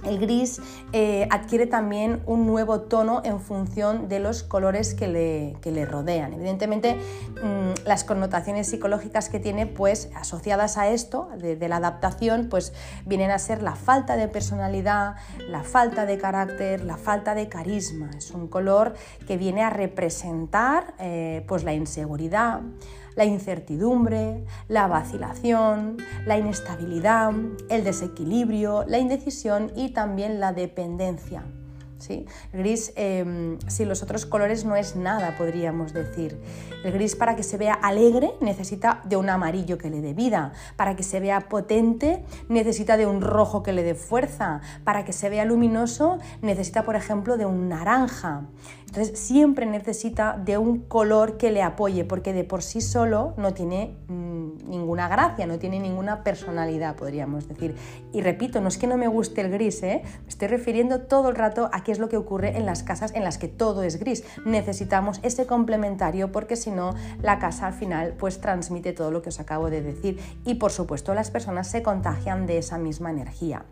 El 0.04 0.19
gris 0.19 0.61
eh, 0.92 1.28
adquiere 1.30 1.66
también 1.66 2.23
un 2.26 2.47
nuevo 2.47 2.80
tono 2.83 3.21
en 3.25 3.40
función 3.40 4.09
de 4.09 4.19
los 4.19 4.42
colores 4.42 4.95
que 4.95 5.09
le, 5.09 5.85
rodean. 5.85 6.33
Evidentemente, 6.35 6.97
mm, 7.42 7.87
las 7.87 8.04
connotaciones 8.04 8.69
psicológicas 8.69 9.28
que 9.28 9.40
tiene, 9.40 9.66
pues 9.66 10.11
asociadas 10.14 10.78
a 10.78 10.88
esto, 10.88 11.28
de, 11.38 11.69
la 11.69 11.76
adaptación, 11.76 12.49
pues 12.49 12.73
vienen 13.07 13.30
a 13.30 13.38
ser 13.38 13.62
la 13.62 13.75
falta 13.75 14.16
de 14.16 14.28
personalidad, 14.28 15.16
la 15.49 15.62
falta 15.62 16.07
de 16.07 16.19
carácter, 16.19 16.85
la 16.85 16.97
falta 16.97 17.35
de 17.35 17.49
carisma. 17.49 18.11
Es 18.16 18.30
un 18.30 18.49
color 18.49 18.95
que 19.26 19.37
viene 19.37 19.62
a 19.62 19.71
representar 19.71 20.95
eh, 20.99 21.45
pues 21.47 21.64
la 21.64 21.75
inseguridad, 21.75 22.61
la 23.17 23.25
incertidumbre, 23.25 24.45
la 24.69 24.87
vacilación, 24.87 25.97
la 26.26 26.38
inestabilidad, 26.38 27.33
el 27.69 27.85
desequilibrio, 27.85 28.85
la 28.87 28.99
indecisión 28.99 29.73
y 29.75 29.90
también 29.90 30.40
la 30.40 30.52
dependencia. 30.52 31.45
¿sí? 32.00 32.26
El 32.52 32.61
gris, 32.61 32.93
em, 32.97 33.59
si 33.69 33.85
los 33.85 34.02
otros 34.02 34.26
colores 34.26 34.64
no 34.64 34.76
es 34.76 34.97
nada, 34.97 35.37
podríamos 35.37 35.93
decir. 35.93 36.40
El 36.83 36.93
gris 36.93 37.14
para 37.14 37.37
que 37.37 37.43
se 37.43 37.57
vea 37.57 37.75
alegre 37.75 38.33
necesita 38.40 39.02
de 39.05 39.17
un 39.17 39.29
amarillo 39.29 39.79
que 39.79 39.90
le 39.90 40.00
dé 40.00 40.14
vida, 40.14 40.52
para 40.76 40.97
que 40.97 41.02
se 41.02 41.21
vea 41.21 41.49
potente 41.49 42.25
necesita 42.49 42.97
de 42.97 43.07
un 43.07 43.21
rojo 43.21 43.62
que 43.62 43.73
le 43.73 43.83
dé 43.83 43.95
fuerza, 43.95 44.61
para 44.85 45.05
que 45.05 45.12
se 45.12 45.29
vea 45.29 45.45
luminoso 45.45 46.19
necesita, 46.43 46.85
por 46.85 46.97
ejemplo, 46.97 47.37
de 47.37 47.47
un 47.47 47.69
naranja. 47.69 48.47
Entonces 48.90 49.20
siempre 49.20 49.66
necesita 49.66 50.37
de 50.37 50.59
un 50.59 50.80
color 50.80 51.37
que 51.37 51.52
le 51.52 51.62
apoye, 51.62 52.04
porque 52.04 52.32
de 52.32 52.42
por 52.42 52.61
sí 52.61 52.80
solo 52.80 53.35
no 53.37 53.54
tiene 53.54 53.94
mm, 54.09 54.68
ninguna 54.68 55.06
gracia, 55.06 55.47
no 55.47 55.61
tiene 55.61 55.78
ninguna 55.78 56.25
personalidad, 56.25 56.97
podríamos 56.97 57.47
decir. 57.47 57.76
Y 58.12 58.20
repito, 58.20 58.61
no 58.61 58.66
es 58.66 58.78
que 58.78 58.88
no 58.88 58.97
me 58.97 59.06
guste 59.06 59.42
el 59.42 59.50
gris, 59.52 59.85
¿eh? 59.85 60.02
me 60.25 60.28
estoy 60.28 60.49
refiriendo 60.49 61.02
todo 61.02 61.28
el 61.28 61.37
rato 61.37 61.70
a 61.73 61.85
qué 61.85 61.92
es 61.92 62.00
lo 62.00 62.09
que 62.09 62.16
ocurre 62.16 62.56
en 62.56 62.66
las 62.66 62.82
casas 62.82 63.14
en 63.14 63.23
las 63.23 63.38
que 63.38 63.47
todo 63.47 63.85
es 63.85 64.00
gris. 64.00 64.25
Necesitamos 64.44 65.20
ese 65.23 65.47
complementario 65.47 66.32
porque 66.32 66.56
si 66.56 66.73
no, 66.73 66.97
la 67.23 67.38
casa 67.38 67.68
al 67.68 67.75
final 67.75 68.14
pues 68.18 68.40
transmite 68.40 68.92
todo 68.92 69.12
lo 69.12 69.23
que 69.23 69.28
os 69.28 69.38
acabo 69.38 69.70
de 69.70 69.82
decir 69.82 70.18
y 70.44 70.56
por 70.56 70.73
supuesto 70.73 71.14
las 71.14 71.30
personas 71.30 71.70
se 71.70 71.85
contagian 71.85 72.49
de 72.49 72.59
esa 72.59 72.76
misma 72.76 73.12
energía. 73.12 73.64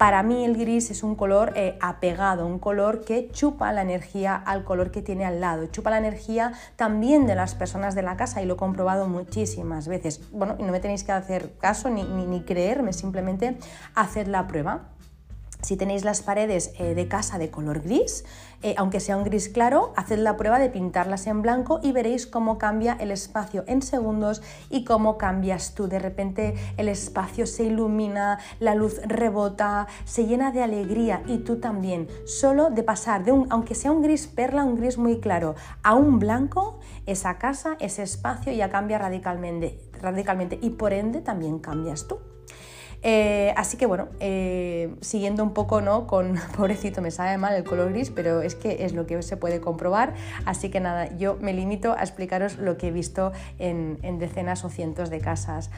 Para 0.00 0.22
mí 0.22 0.46
el 0.46 0.56
gris 0.56 0.90
es 0.90 1.02
un 1.02 1.14
color 1.14 1.52
eh, 1.56 1.76
apegado, 1.82 2.46
un 2.46 2.58
color 2.58 3.04
que 3.04 3.28
chupa 3.32 3.70
la 3.70 3.82
energía 3.82 4.34
al 4.34 4.64
color 4.64 4.90
que 4.90 5.02
tiene 5.02 5.26
al 5.26 5.42
lado, 5.42 5.66
chupa 5.66 5.90
la 5.90 5.98
energía 5.98 6.54
también 6.76 7.26
de 7.26 7.34
las 7.34 7.54
personas 7.54 7.94
de 7.94 8.00
la 8.00 8.16
casa 8.16 8.40
y 8.40 8.46
lo 8.46 8.54
he 8.54 8.56
comprobado 8.56 9.08
muchísimas 9.08 9.88
veces. 9.88 10.22
Bueno, 10.32 10.56
y 10.58 10.62
no 10.62 10.72
me 10.72 10.80
tenéis 10.80 11.04
que 11.04 11.12
hacer 11.12 11.52
caso 11.58 11.90
ni, 11.90 12.02
ni, 12.04 12.24
ni 12.24 12.44
creerme, 12.44 12.94
simplemente 12.94 13.58
hacer 13.94 14.26
la 14.26 14.46
prueba. 14.46 14.88
Si 15.62 15.76
tenéis 15.76 16.04
las 16.04 16.22
paredes 16.22 16.72
eh, 16.78 16.94
de 16.94 17.08
casa 17.08 17.38
de 17.38 17.50
color 17.50 17.80
gris, 17.82 18.24
eh, 18.62 18.74
aunque 18.76 19.00
sea 19.00 19.16
un 19.16 19.24
gris 19.24 19.48
claro, 19.48 19.92
haced 19.96 20.18
la 20.18 20.36
prueba 20.36 20.58
de 20.58 20.68
pintarlas 20.68 21.26
en 21.26 21.40
blanco 21.40 21.80
y 21.82 21.92
veréis 21.92 22.26
cómo 22.26 22.58
cambia 22.58 22.96
el 23.00 23.10
espacio 23.10 23.64
en 23.66 23.80
segundos 23.80 24.42
y 24.68 24.84
cómo 24.84 25.16
cambias 25.16 25.74
tú. 25.74 25.88
De 25.88 25.98
repente 25.98 26.54
el 26.76 26.88
espacio 26.88 27.46
se 27.46 27.64
ilumina, 27.64 28.38
la 28.58 28.74
luz 28.74 29.00
rebota, 29.04 29.86
se 30.04 30.26
llena 30.26 30.52
de 30.52 30.62
alegría 30.62 31.22
y 31.26 31.38
tú 31.38 31.56
también. 31.56 32.08
Solo 32.26 32.70
de 32.70 32.82
pasar 32.82 33.24
de 33.24 33.32
un, 33.32 33.46
aunque 33.50 33.74
sea 33.74 33.92
un 33.92 34.02
gris 34.02 34.26
perla, 34.26 34.64
un 34.64 34.76
gris 34.76 34.98
muy 34.98 35.20
claro, 35.20 35.54
a 35.82 35.94
un 35.94 36.18
blanco, 36.18 36.80
esa 37.06 37.38
casa, 37.38 37.76
ese 37.80 38.02
espacio 38.02 38.52
ya 38.52 38.70
cambia 38.70 38.98
radicalmente, 38.98 39.80
radicalmente 40.00 40.58
y 40.60 40.70
por 40.70 40.92
ende 40.92 41.22
también 41.22 41.58
cambias 41.58 42.06
tú. 42.06 42.18
Eh, 43.02 43.54
así 43.56 43.76
que 43.76 43.86
bueno, 43.86 44.08
eh, 44.20 44.94
siguiendo 45.00 45.42
un 45.42 45.54
poco 45.54 45.80
¿no? 45.80 46.06
con, 46.06 46.34
pobrecito, 46.56 47.00
me 47.00 47.10
sabe 47.10 47.38
mal 47.38 47.54
el 47.54 47.64
color 47.64 47.92
gris, 47.92 48.10
pero 48.10 48.42
es 48.42 48.54
que 48.54 48.84
es 48.84 48.92
lo 48.92 49.06
que 49.06 49.22
se 49.22 49.36
puede 49.36 49.60
comprobar. 49.60 50.14
Así 50.44 50.70
que 50.70 50.80
nada, 50.80 51.16
yo 51.16 51.36
me 51.40 51.52
limito 51.52 51.92
a 51.92 52.00
explicaros 52.00 52.58
lo 52.58 52.76
que 52.76 52.88
he 52.88 52.90
visto 52.90 53.32
en, 53.58 53.98
decenas 54.18 54.64
o 54.64 54.68
cientos 54.68 55.08
de 55.10 55.20
casas. 55.20 55.70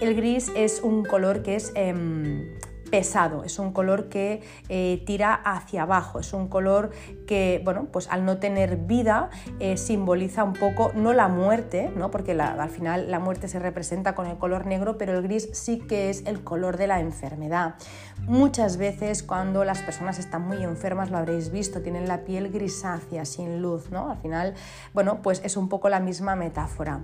El 0.00 0.14
gris 0.14 0.50
es 0.56 0.80
un 0.82 1.04
color 1.04 1.42
que 1.42 1.56
es... 1.56 1.72
Em, 1.74 2.46
pesado, 2.90 3.44
es 3.44 3.58
un 3.58 3.72
color 3.72 4.08
que 4.08 4.42
eh, 4.68 5.02
tira 5.06 5.34
hacia 5.34 5.82
abajo, 5.82 6.20
es 6.20 6.32
un 6.32 6.48
color 6.48 6.90
que, 7.26 7.60
bueno, 7.64 7.88
pues 7.92 8.08
al 8.10 8.24
no 8.24 8.38
tener 8.38 8.76
vida 8.76 9.30
eh, 9.60 9.76
simboliza 9.76 10.44
un 10.44 10.54
poco, 10.54 10.92
no 10.94 11.12
la 11.12 11.28
muerte, 11.28 11.90
¿no? 11.96 12.10
porque 12.10 12.32
al 12.32 12.70
final 12.70 13.10
la 13.10 13.18
muerte 13.18 13.48
se 13.48 13.58
representa 13.58 14.14
con 14.14 14.26
el 14.26 14.38
color 14.38 14.66
negro, 14.66 14.98
pero 14.98 15.16
el 15.16 15.22
gris 15.22 15.48
sí 15.52 15.78
que 15.78 16.10
es 16.10 16.24
el 16.26 16.42
color 16.44 16.76
de 16.76 16.86
la 16.86 17.00
enfermedad. 17.00 17.74
Muchas 18.22 18.76
veces 18.76 19.22
cuando 19.22 19.64
las 19.64 19.82
personas 19.82 20.18
están 20.18 20.46
muy 20.46 20.62
enfermas, 20.62 21.10
lo 21.10 21.18
habréis 21.18 21.50
visto, 21.50 21.82
tienen 21.82 22.08
la 22.08 22.24
piel 22.24 22.50
grisácea, 22.50 23.24
sin 23.24 23.62
luz, 23.62 23.90
¿no? 23.90 24.10
Al 24.10 24.18
final, 24.18 24.54
bueno, 24.94 25.20
pues 25.22 25.40
es 25.44 25.56
un 25.56 25.68
poco 25.68 25.88
la 25.88 26.00
misma 26.00 26.34
metáfora. 26.34 27.02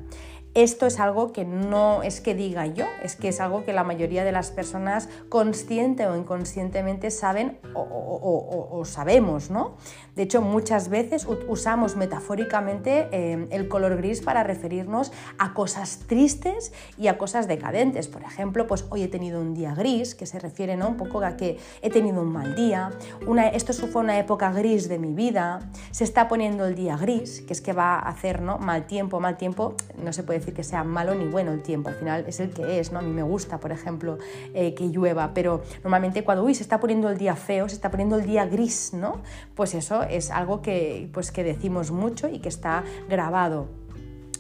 Esto 0.55 0.87
es 0.87 1.01
algo 1.01 1.33
que 1.33 1.47
no 1.47 2.03
es 2.03 2.21
que 2.21 2.35
diga 2.35 2.67
yo, 2.67 2.85
es 3.03 3.17
que 3.17 3.29
es 3.29 3.41
algo 3.41 3.65
que 3.65 3.73
la 3.73 3.85
mayoría 3.85 4.23
de 4.23 4.33
las 4.33 4.51
personas 4.51 5.09
consciente 5.31 6.07
o 6.07 6.17
inconscientemente 6.17 7.11
saben 7.11 7.59
o, 7.75 8.83
sabemos, 8.85 9.51
¿no? 9.51 9.77
De 10.17 10.23
hecho, 10.23 10.43
muchas 10.43 10.89
veces 10.89 11.27
usamos 11.49 11.97
metafóricamente 11.97 13.09
eh, 13.13 13.47
el 13.51 13.69
color 13.69 13.97
gris 13.97 14.21
para 14.21 14.43
referirnos 14.43 15.13
a 15.39 15.55
cosas 15.55 16.01
tristes 16.07 16.73
y 16.99 17.09
a 17.09 17.19
cosas 17.19 17.49
decadentes. 17.49 18.09
Por 18.09 18.23
ejemplo, 18.23 18.67
pues 18.67 18.85
hoy 18.91 19.03
he 19.03 19.09
tenido 19.09 19.41
un 19.41 19.55
día 19.55 19.75
gris, 19.75 20.15
que 20.15 20.27
se 20.27 20.39
refiere 20.39 20.77
¿no? 20.77 20.89
un 20.89 20.97
poco 20.97 21.23
a 21.25 21.37
que 21.37 21.59
he 21.81 21.91
tenido 21.91 22.21
un 22.21 22.33
mal 22.33 22.55
día, 22.55 22.91
esto 23.53 23.73
fue 23.87 24.03
una 24.03 24.19
época 24.19 24.53
gris 24.53 24.89
de 24.89 24.99
mi 24.99 25.13
vida, 25.13 25.61
se 25.91 26.05
está 26.05 26.29
poniendo 26.29 26.67
el 26.67 26.75
día 26.75 26.97
gris, 26.97 27.43
que 27.43 27.53
es 27.53 27.61
que 27.61 27.73
va 27.73 27.95
a 27.95 28.09
hacer 28.09 28.43
¿no? 28.43 28.59
mal 28.59 28.87
tiempo, 28.87 29.19
mal 29.19 29.37
tiempo, 29.37 29.75
no 29.97 30.13
se 30.13 30.23
puede 30.23 30.41
decir 30.41 30.55
que 30.55 30.63
sea 30.63 30.85
malo 30.85 31.15
ni 31.15 31.27
bueno 31.27 31.53
el 31.53 31.63
tiempo, 31.63 31.89
al 31.89 31.95
final 31.97 32.25
es 32.27 32.41
el 32.41 32.51
que 32.51 32.79
es, 32.79 32.93
¿no? 32.93 32.99
A 32.99 33.03
mí 33.03 33.11
me 33.11 33.23
gusta, 33.23 33.59
por 33.59 33.73
ejemplo, 33.73 34.19
eh, 34.55 34.75
que 34.75 34.89
llueva, 34.89 35.33
pero 35.35 35.63
normalmente 35.83 36.25
cuando 36.25 36.45
uy, 36.45 36.55
se 36.55 36.63
está 36.63 36.81
poniendo 36.81 37.09
el 37.09 37.19
día 37.19 37.35
feo, 37.35 37.69
se 37.69 37.75
está 37.75 37.91
poniendo 37.91 38.17
el 38.17 38.27
día 38.27 38.47
gris, 38.47 38.93
¿no? 38.93 39.21
Pues 39.55 39.75
eso 39.75 40.02
es 40.03 40.31
algo 40.31 40.63
que, 40.63 41.09
pues, 41.13 41.33
que 41.33 41.45
decimos 41.45 41.91
mucho 41.91 42.29
y 42.29 42.39
que 42.39 42.49
está 42.49 42.85
grabado 43.09 43.69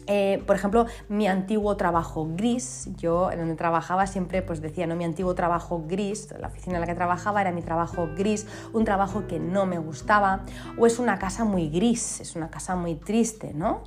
eh, 0.06 0.42
por 0.46 0.56
ejemplo, 0.56 0.86
mi 1.08 1.26
antiguo 1.26 1.76
trabajo 1.76 2.28
gris, 2.34 2.88
yo 2.96 3.30
en 3.30 3.38
donde 3.38 3.54
trabajaba 3.54 4.06
siempre 4.06 4.42
pues 4.42 4.60
decía, 4.60 4.86
no, 4.86 4.96
mi 4.96 5.04
antiguo 5.04 5.34
trabajo 5.34 5.84
gris, 5.86 6.28
la 6.38 6.48
oficina 6.48 6.76
en 6.76 6.80
la 6.80 6.86
que 6.86 6.94
trabajaba 6.94 7.40
era 7.40 7.52
mi 7.52 7.62
trabajo 7.62 8.08
gris, 8.16 8.46
un 8.72 8.84
trabajo 8.84 9.26
que 9.26 9.38
no 9.38 9.66
me 9.66 9.78
gustaba, 9.78 10.44
o 10.78 10.86
es 10.86 10.98
una 10.98 11.18
casa 11.18 11.44
muy 11.44 11.68
gris, 11.68 12.20
es 12.20 12.34
una 12.36 12.50
casa 12.50 12.74
muy 12.74 12.94
triste, 12.96 13.52
¿no? 13.54 13.84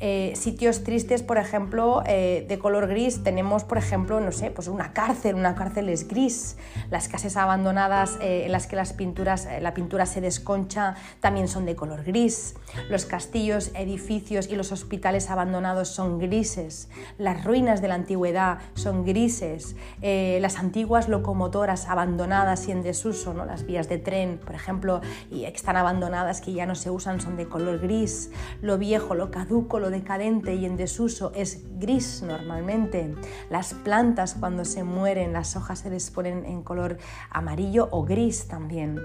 Eh, 0.00 0.32
sitios 0.36 0.84
tristes, 0.84 1.22
por 1.22 1.38
ejemplo, 1.38 2.02
eh, 2.06 2.44
de 2.48 2.58
color 2.58 2.86
gris, 2.88 3.22
tenemos, 3.22 3.64
por 3.64 3.78
ejemplo, 3.78 4.20
no 4.20 4.32
sé, 4.32 4.50
pues 4.50 4.68
una 4.68 4.92
cárcel, 4.92 5.34
una 5.34 5.54
cárcel 5.54 5.88
es 5.88 6.08
gris, 6.08 6.56
las 6.90 7.08
casas 7.08 7.36
abandonadas 7.36 8.18
en 8.20 8.52
las 8.52 8.66
que 8.66 8.76
las 8.76 8.92
pinturas, 8.92 9.48
la 9.60 9.74
pintura 9.74 10.06
se 10.06 10.20
desconcha 10.20 10.94
también 11.20 11.48
son 11.48 11.64
de 11.64 11.74
color 11.74 12.04
gris, 12.04 12.54
los 12.88 13.06
castillos, 13.06 13.70
edificios 13.74 14.48
y 14.48 14.56
los 14.56 14.72
hospitales 14.72 15.30
abandonados 15.30 15.53
son 15.84 16.18
grises, 16.18 16.88
las 17.16 17.44
ruinas 17.44 17.80
de 17.80 17.86
la 17.86 17.94
antigüedad 17.94 18.58
son 18.74 19.04
grises, 19.04 19.76
eh, 20.02 20.38
las 20.40 20.58
antiguas 20.58 21.08
locomotoras 21.08 21.88
abandonadas 21.88 22.66
y 22.66 22.72
en 22.72 22.82
desuso, 22.82 23.34
¿no? 23.34 23.44
las 23.44 23.64
vías 23.64 23.88
de 23.88 23.98
tren, 23.98 24.40
por 24.44 24.56
ejemplo, 24.56 25.00
y 25.30 25.44
están 25.44 25.76
abandonadas, 25.76 26.40
que 26.40 26.52
ya 26.52 26.66
no 26.66 26.74
se 26.74 26.90
usan, 26.90 27.20
son 27.20 27.36
de 27.36 27.48
color 27.48 27.78
gris, 27.78 28.32
lo 28.62 28.78
viejo, 28.78 29.14
lo 29.14 29.30
caduco, 29.30 29.78
lo 29.78 29.90
decadente 29.90 30.56
y 30.56 30.66
en 30.66 30.76
desuso 30.76 31.30
es 31.36 31.62
gris 31.78 32.22
normalmente, 32.26 33.14
las 33.48 33.74
plantas 33.74 34.34
cuando 34.34 34.64
se 34.64 34.82
mueren, 34.82 35.32
las 35.32 35.54
hojas 35.54 35.78
se 35.78 35.90
les 35.90 36.10
ponen 36.10 36.44
en 36.46 36.62
color 36.62 36.98
amarillo 37.30 37.88
o 37.92 38.04
gris 38.04 38.48
también. 38.48 38.98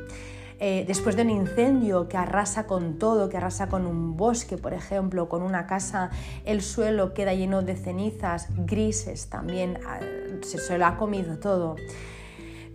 Eh, 0.62 0.84
después 0.86 1.16
de 1.16 1.22
un 1.22 1.30
incendio 1.30 2.10
que 2.10 2.18
arrasa 2.18 2.68
con 2.68 3.00
todo, 3.00 3.30
que 3.30 3.38
arrasa 3.38 3.70
con 3.70 3.86
un 3.86 4.18
bosque, 4.18 4.58
por 4.58 4.74
ejemplo, 4.74 5.30
con 5.30 5.42
una 5.42 5.68
casa, 5.68 6.10
el 6.46 6.62
suelo 6.62 7.14
queda 7.14 7.34
lleno 7.34 7.62
de 7.62 7.78
cenizas 7.78 8.48
grises 8.58 9.30
también, 9.30 9.80
ah, 9.88 10.00
se, 10.42 10.58
se 10.58 10.78
lo 10.78 10.86
ha 10.86 10.98
comido 10.98 11.38
todo. 11.38 11.78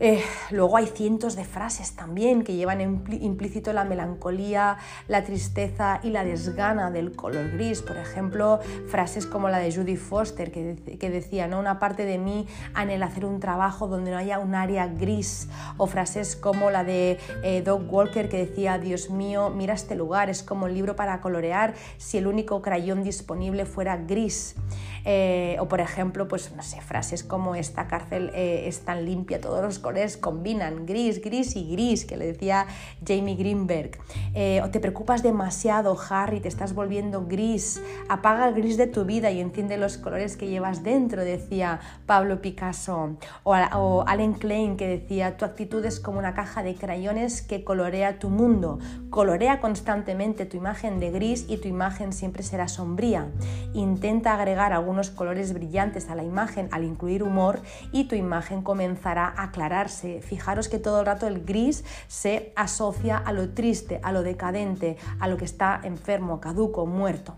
Eh, 0.01 0.23
luego 0.51 0.77
hay 0.77 0.87
cientos 0.87 1.37
de 1.37 1.45
frases 1.45 1.95
también 1.95 2.43
que 2.43 2.55
llevan 2.55 2.81
implícito 2.81 3.73
la 3.73 3.85
melancolía, 3.85 4.77
la 5.07 5.23
tristeza 5.23 6.01
y 6.03 6.11
la 6.11 6.25
desgana 6.25 6.91
del 6.91 7.13
color 7.13 7.53
gris. 7.53 7.81
Por 7.81 7.97
ejemplo, 7.97 8.61
frases 8.89 9.27
como 9.27 9.49
la 9.49 9.59
de 9.59 9.73
Judy 9.73 9.97
Foster 9.97 10.51
que, 10.51 11.11
decía, 11.11 11.47
¿no? 11.47 11.61
una 11.61 11.79
parte 11.79 12.05
de 12.05 12.19
mí 12.19 12.47
anhela 12.75 13.07
hacer 13.07 13.25
un 13.25 13.39
trabajo 13.39 13.87
donde 13.87 14.11
no 14.11 14.17
haya 14.17 14.39
un 14.41 14.55
área 14.55 14.89
gris. 14.89 15.49
O 15.77 15.87
frases 15.87 16.35
como 16.35 16.71
la 16.71 16.83
de 16.83 17.19
eh, 17.43 17.63
Doug 17.63 17.93
Walker 17.93 18.29
que 18.29 18.39
decía, 18.39 18.79
Dios 18.79 19.11
mío, 19.11 19.51
mira 19.51 19.75
este 19.75 19.95
lugar, 19.95 20.29
es 20.29 20.43
como 20.43 20.67
un 20.67 20.75
libro 20.75 20.97
para 20.97 21.21
colorear 21.21 21.75
si 21.99 22.19
el 22.19 22.27
único 22.27 22.63
crayón 22.63 23.05
disponible 23.05 23.65
fuera 23.65 23.97
gris. 23.97 24.57
Eh, 25.05 25.57
o 25.61 25.69
por 25.69 25.81
ejemplo, 25.81 26.29
pues 26.29 26.53
no 26.57 26.63
sé, 26.63 26.81
frases 26.81 27.23
como 27.25 27.55
esta 27.55 27.87
cárcel 27.87 28.31
eh, 28.35 28.65
es 28.67 28.81
tan 28.81 29.05
limpia, 29.05 29.41
todos 29.41 29.63
los 29.63 29.79
colores 29.79 30.17
combinan, 30.17 30.87
gris, 30.87 31.21
gris 31.21 31.57
y 31.57 31.71
gris, 31.73 32.05
que 32.05 32.17
le 32.17 32.27
decía 32.27 32.67
Jamie 33.07 33.37
Greenberg. 33.37 33.99
Eh, 34.35 34.63
o 34.63 34.71
te 34.71 34.81
preocupas 34.81 35.23
demasiado, 35.23 35.97
Harry, 36.09 36.41
te 36.41 36.49
estás 36.49 36.75
volviendo 36.75 37.27
gris, 37.27 37.83
apaga 38.09 38.49
el 38.49 38.55
gris 38.55 38.77
de 38.77 38.87
tu 38.87 39.05
vida 39.05 39.31
y 39.31 39.41
enciende 39.41 39.77
los 39.77 39.99
colores 39.99 40.37
que 40.37 40.49
llevas 40.49 40.83
dentro, 40.83 41.25
decía 41.25 41.81
Pablo 42.07 42.41
Picasso. 42.41 43.17
O, 43.43 43.55
o 43.55 44.05
Allen 44.07 44.35
Klein 44.35 44.77
que 44.77 44.89
decía, 44.89 45.37
tu 45.37 45.45
actitud 45.45 45.85
es 45.85 46.01
como 46.01 46.19
una 46.19 46.35
caja 46.35 46.63
de 46.63 46.75
crayones 46.75 47.43
que 47.43 47.65
colorea 47.65 48.19
tu 48.19 48.31
mundo, 48.31 48.79
colorea 49.11 49.61
constantemente 49.61 50.47
tu 50.47 50.57
imagen 50.57 50.99
de 50.99 51.11
gris 51.11 51.45
y 51.49 51.59
tu 51.59 51.69
imagen 51.69 52.13
siempre 52.13 52.43
será 52.43 52.69
sombría. 52.69 53.29
Intenta 53.75 54.35
agregar 54.35 54.73
algunos 54.95 55.11
colores 55.11 55.53
brillantes 55.53 56.09
a 56.09 56.15
la 56.15 56.23
imagen 56.23 56.69
al 56.71 56.85
incluir 56.85 57.25
humor 57.25 57.61
y 57.91 58.05
tu 58.05 58.15
imagen 58.15 58.63
comenzará 58.63 59.27
a 59.27 59.45
aclararse. 59.45 60.21
Fijaros 60.21 60.69
que 60.69 60.79
todo 60.79 61.01
el 61.01 61.07
rato 61.07 61.27
el 61.27 61.45
gris 61.45 61.85
se 62.07 62.53
asocia 62.55 63.17
a 63.17 63.33
lo 63.33 63.51
triste, 63.55 63.99
a 64.05 64.13
lo 64.13 64.23
decadente, 64.23 64.97
a 65.19 65.27
lo 65.27 65.37
que 65.37 65.47
está 65.47 65.81
enfermo, 65.83 66.41
caduco, 66.41 66.87
muerto. 66.87 67.35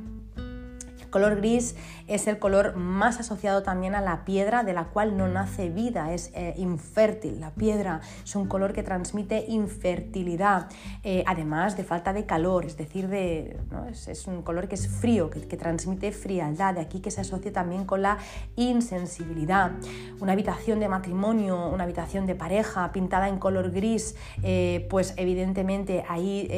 El 1.07 1.11
color 1.11 1.37
gris 1.37 1.77
es 2.09 2.27
el 2.27 2.41
color 2.41 2.75
más 2.75 3.21
asociado 3.21 3.63
también 3.63 3.95
a 3.95 4.01
la 4.01 4.25
piedra 4.25 4.65
de 4.65 4.73
la 4.73 4.87
cual 4.87 5.17
no 5.17 5.29
nace 5.29 5.71
vida, 5.71 6.13
es 6.13 6.33
eh, 6.35 6.53
infértil. 6.57 7.39
La 7.39 7.53
piedra 7.53 8.01
es 8.25 8.35
un 8.35 8.49
color 8.49 8.73
que 8.73 8.83
transmite 8.83 9.45
infertilidad, 9.47 10.69
eh, 11.05 11.23
además 11.27 11.77
de 11.77 11.85
falta 11.85 12.13
de 12.13 12.27
calor, 12.27 12.65
es 12.65 12.77
decir, 12.77 13.07
de, 13.07 13.57
es, 13.89 14.27
un 14.27 14.43
color 14.43 14.67
que 14.67 14.75
es 14.75 14.89
frío, 14.89 15.31
que, 15.31 15.57
transmite 15.57 16.11
frialdad, 16.11 16.75
de 16.75 16.81
aquí 16.81 16.99
que 16.99 17.13
se 17.13 17.21
asocia 17.21 17.53
también 17.53 17.85
con 17.85 18.03
la 18.03 18.19
insensibilidad. 18.57 19.71
Una 20.21 20.33
habitación 20.33 20.81
de 20.81 20.89
matrimonio, 20.89 21.69
una 21.69 21.85
habitación 21.85 22.27
de 22.27 22.35
pareja 22.35 22.91
pintada 22.91 23.29
en 23.29 23.39
color 23.39 23.71
gris, 23.71 24.17
eh, 24.43 24.89
pues 24.91 25.15
evidentemente 25.17 26.05
ahí 26.09 26.49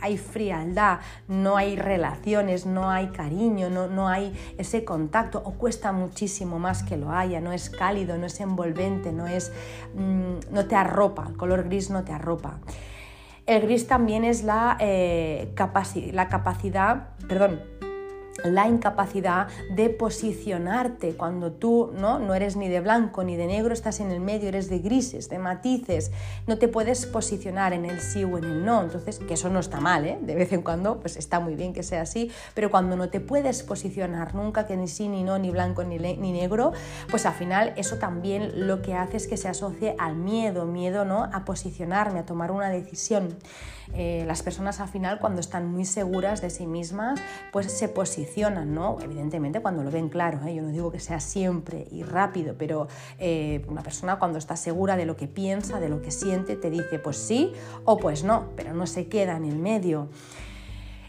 hay 0.00 0.18
frialdad, 0.18 1.00
no 1.28 1.56
hay 1.56 1.76
relaciones, 1.76 2.66
no 2.66 2.90
hay 2.90 3.08
cariño, 3.08 3.70
no, 3.70 3.86
no 3.86 4.08
hay 4.08 4.32
ese 4.58 4.84
contacto 4.84 5.42
o 5.44 5.52
cuesta 5.52 5.92
muchísimo 5.92 6.58
más 6.58 6.82
que 6.82 6.96
lo 6.96 7.12
haya, 7.12 7.40
no 7.40 7.52
es 7.52 7.70
cálido, 7.70 8.18
no 8.18 8.26
es 8.26 8.40
envolvente, 8.40 9.12
no, 9.12 9.26
es, 9.26 9.52
mm, 9.94 10.52
no 10.52 10.66
te 10.66 10.76
arropa, 10.76 11.26
el 11.28 11.36
color 11.36 11.64
gris 11.64 11.90
no 11.90 12.04
te 12.04 12.12
arropa. 12.12 12.58
El 13.46 13.62
gris 13.62 13.86
también 13.86 14.24
es 14.24 14.44
la, 14.44 14.76
eh, 14.80 15.52
la 16.12 16.28
capacidad, 16.28 17.08
perdón, 17.26 17.60
la 18.44 18.68
incapacidad 18.68 19.48
de 19.70 19.90
posicionarte 19.90 21.14
cuando 21.14 21.52
tú 21.52 21.92
¿no? 21.94 22.18
no 22.18 22.34
eres 22.34 22.56
ni 22.56 22.68
de 22.68 22.80
blanco 22.80 23.24
ni 23.24 23.36
de 23.36 23.46
negro, 23.46 23.72
estás 23.72 24.00
en 24.00 24.10
el 24.10 24.20
medio, 24.20 24.48
eres 24.48 24.68
de 24.68 24.78
grises, 24.78 25.28
de 25.28 25.38
matices, 25.38 26.10
no 26.46 26.58
te 26.58 26.68
puedes 26.68 27.06
posicionar 27.06 27.72
en 27.72 27.84
el 27.84 28.00
sí 28.00 28.24
o 28.24 28.38
en 28.38 28.44
el 28.44 28.64
no, 28.64 28.82
entonces 28.82 29.18
que 29.18 29.34
eso 29.34 29.48
no 29.50 29.60
está 29.60 29.80
mal, 29.80 30.06
¿eh? 30.06 30.18
de 30.20 30.34
vez 30.34 30.52
en 30.52 30.62
cuando 30.62 31.00
pues 31.00 31.16
está 31.16 31.40
muy 31.40 31.54
bien 31.54 31.72
que 31.72 31.82
sea 31.82 32.02
así, 32.02 32.30
pero 32.54 32.70
cuando 32.70 32.96
no 32.96 33.10
te 33.10 33.20
puedes 33.20 33.62
posicionar 33.62 34.34
nunca, 34.34 34.66
que 34.66 34.76
ni 34.76 34.88
sí 34.88 35.08
ni 35.08 35.22
no, 35.22 35.38
ni 35.38 35.50
blanco 35.50 35.84
ni, 35.84 35.98
ni 35.98 36.32
negro, 36.32 36.72
pues 37.10 37.26
al 37.26 37.34
final 37.34 37.72
eso 37.76 37.96
también 37.96 38.66
lo 38.66 38.82
que 38.82 38.94
hace 38.94 39.16
es 39.16 39.26
que 39.26 39.36
se 39.36 39.48
asocie 39.48 39.94
al 39.98 40.16
miedo, 40.16 40.64
miedo 40.64 41.04
¿no? 41.04 41.24
a 41.24 41.44
posicionarme, 41.44 42.20
a 42.20 42.26
tomar 42.26 42.50
una 42.50 42.70
decisión. 42.70 43.36
Eh, 43.94 44.22
las 44.26 44.42
personas 44.42 44.78
al 44.78 44.88
final 44.88 45.18
cuando 45.18 45.40
están 45.40 45.66
muy 45.66 45.84
seguras 45.84 46.40
de 46.40 46.50
sí 46.50 46.66
mismas, 46.66 47.20
pues 47.50 47.72
se 47.72 47.88
posicionan, 47.88 48.29
¿no? 48.74 48.98
Evidentemente 49.00 49.60
cuando 49.60 49.82
lo 49.82 49.90
ven 49.90 50.08
claro, 50.08 50.46
¿eh? 50.46 50.54
yo 50.54 50.62
no 50.62 50.68
digo 50.68 50.90
que 50.90 51.00
sea 51.00 51.20
siempre 51.20 51.86
y 51.90 52.02
rápido, 52.02 52.54
pero 52.56 52.88
eh, 53.18 53.64
una 53.68 53.82
persona 53.82 54.18
cuando 54.18 54.38
está 54.38 54.56
segura 54.56 54.96
de 54.96 55.04
lo 55.04 55.16
que 55.16 55.26
piensa, 55.26 55.80
de 55.80 55.88
lo 55.88 56.00
que 56.00 56.10
siente, 56.10 56.56
te 56.56 56.70
dice 56.70 56.98
pues 56.98 57.16
sí 57.16 57.52
o 57.84 57.98
pues 57.98 58.24
no, 58.24 58.48
pero 58.56 58.72
no 58.74 58.86
se 58.86 59.08
queda 59.08 59.36
en 59.36 59.44
el 59.44 59.56
medio. 59.56 60.08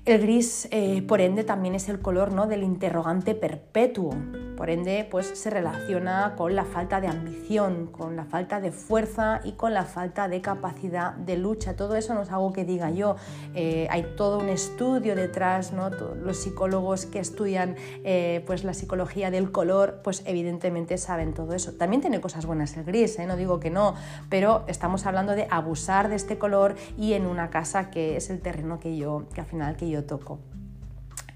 El 0.03 0.19
gris, 0.19 0.67
eh, 0.71 1.03
por 1.03 1.21
ende, 1.21 1.43
también 1.43 1.75
es 1.75 1.87
el 1.87 1.99
color 1.99 2.33
¿no? 2.33 2.47
del 2.47 2.63
interrogante 2.63 3.35
perpetuo. 3.35 4.15
Por 4.61 4.69
ende, 4.69 5.07
pues 5.09 5.25
se 5.25 5.49
relaciona 5.49 6.35
con 6.37 6.55
la 6.55 6.65
falta 6.65 7.01
de 7.01 7.07
ambición, 7.07 7.87
con 7.87 8.15
la 8.15 8.25
falta 8.25 8.61
de 8.61 8.71
fuerza 8.71 9.41
y 9.43 9.53
con 9.53 9.73
la 9.73 9.85
falta 9.85 10.27
de 10.27 10.39
capacidad 10.39 11.13
de 11.13 11.35
lucha. 11.35 11.75
Todo 11.75 11.95
eso 11.95 12.13
no 12.13 12.21
es 12.21 12.29
algo 12.29 12.53
que 12.53 12.63
diga 12.63 12.91
yo. 12.91 13.15
Eh, 13.55 13.87
hay 13.89 14.13
todo 14.15 14.37
un 14.37 14.49
estudio 14.49 15.15
detrás, 15.15 15.73
¿no? 15.73 15.89
los 15.89 16.37
psicólogos 16.37 17.07
que 17.07 17.17
estudian 17.17 17.75
eh, 18.03 18.43
pues 18.45 18.63
la 18.63 18.75
psicología 18.75 19.31
del 19.31 19.51
color, 19.51 20.01
pues 20.03 20.21
evidentemente 20.27 20.99
saben 20.99 21.33
todo 21.33 21.55
eso. 21.55 21.71
También 21.71 22.01
tiene 22.01 22.21
cosas 22.21 22.45
buenas 22.45 22.77
el 22.77 22.83
gris, 22.83 23.17
no 23.17 23.37
digo 23.37 23.59
que 23.59 23.71
no, 23.71 23.95
pero 24.29 24.63
estamos 24.67 25.07
hablando 25.07 25.33
de 25.33 25.47
abusar 25.49 26.07
de 26.07 26.17
este 26.17 26.37
color 26.37 26.75
y 26.99 27.13
en 27.13 27.25
una 27.25 27.49
casa 27.49 27.89
que 27.89 28.15
es 28.15 28.29
el 28.29 28.41
terreno 28.41 28.79
que 28.79 28.95
yo, 28.95 29.23
que 29.33 29.41
al 29.41 29.47
final 29.47 29.75
que 29.75 29.89
yo 29.89 30.03
toco. 30.03 30.50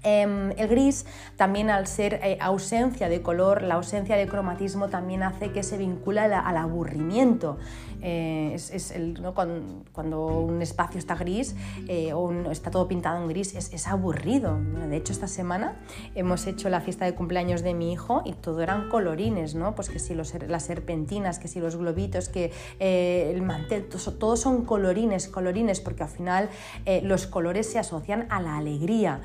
Em, 0.08 0.52
el 0.56 0.68
gris 0.68 1.04
también 1.34 1.68
al 1.68 1.88
ser 1.88 2.20
eh, 2.22 2.38
ausencia 2.40 3.08
de 3.08 3.22
color, 3.22 3.62
la 3.62 3.74
ausencia 3.74 4.16
de 4.16 4.28
cromatismo 4.28 4.86
también 4.88 5.24
hace 5.24 5.50
que 5.50 5.64
se 5.64 5.76
vincula 5.76 6.26
al 6.38 6.56
aburrimiento. 6.56 7.58
Eh, 8.02 8.52
es, 8.54 8.90
el, 8.90 9.20
cuando, 9.92 10.26
un 10.26 10.62
espacio 10.62 10.98
está 10.98 11.14
gris 11.14 11.56
eh, 11.88 12.12
o 12.12 12.50
está 12.50 12.70
todo 12.70 12.88
pintado 12.88 13.20
en 13.22 13.28
gris, 13.28 13.54
es, 13.54 13.86
aburrido. 13.86 14.58
De 14.88 14.96
hecho, 14.96 15.12
esta 15.12 15.28
semana 15.28 15.76
hemos 16.14 16.46
hecho 16.46 16.68
la 16.68 16.80
fiesta 16.80 17.04
de 17.04 17.14
cumpleaños 17.14 17.62
de 17.62 17.74
mi 17.74 17.92
hijo 17.92 18.22
y 18.24 18.32
todo 18.32 18.62
eran 18.62 18.88
colorines, 18.88 19.54
¿no? 19.54 19.74
Pues 19.74 19.88
que 19.88 19.98
si 19.98 20.14
las 20.14 20.62
serpentinas, 20.62 21.38
que 21.38 21.48
si 21.48 21.60
los 21.60 21.76
globitos, 21.76 22.28
que 22.28 22.52
el 22.78 23.42
mantel, 23.42 23.86
todos 23.88 24.40
son 24.40 24.64
colorines, 24.64 25.28
colorines, 25.28 25.80
porque 25.80 26.02
al 26.02 26.08
final 26.08 26.48
los 27.02 27.26
colores 27.26 27.70
se 27.70 27.78
asocian 27.78 28.26
a 28.30 28.40
la 28.40 28.56
alegría 28.56 29.20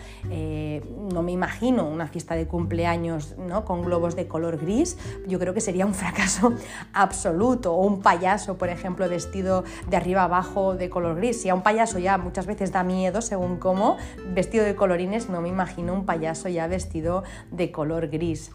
no 1.11 1.23
me 1.23 1.31
imagino 1.31 1.87
una 1.87 2.07
fiesta 2.07 2.35
de 2.35 2.47
cumpleaños 2.47 3.35
¿no? 3.37 3.65
con 3.65 3.81
globos 3.81 4.15
de 4.15 4.27
color 4.27 4.57
gris, 4.57 4.97
yo 5.27 5.39
creo 5.39 5.53
que 5.53 5.61
sería 5.61 5.85
un 5.85 5.93
fracaso 5.93 6.53
absoluto. 6.93 7.73
O 7.73 7.85
un 7.85 8.01
payaso, 8.01 8.57
por 8.61 8.69
ejemplo, 8.69 9.09
vestido 9.09 9.63
de 9.89 9.97
arriba 9.97 10.21
abajo 10.21 10.75
de 10.75 10.91
color 10.91 11.15
gris. 11.15 11.41
Si 11.41 11.49
a 11.49 11.55
un 11.55 11.63
payaso 11.63 11.97
ya 11.97 12.19
muchas 12.19 12.45
veces 12.45 12.71
da 12.71 12.83
miedo, 12.83 13.23
según 13.23 13.57
cómo, 13.57 13.97
vestido 14.35 14.63
de 14.63 14.75
colorines, 14.75 15.29
no 15.29 15.41
me 15.41 15.49
imagino 15.49 15.95
un 15.95 16.05
payaso 16.05 16.47
ya 16.47 16.67
vestido 16.67 17.23
de 17.49 17.71
color 17.71 18.09
gris. 18.09 18.51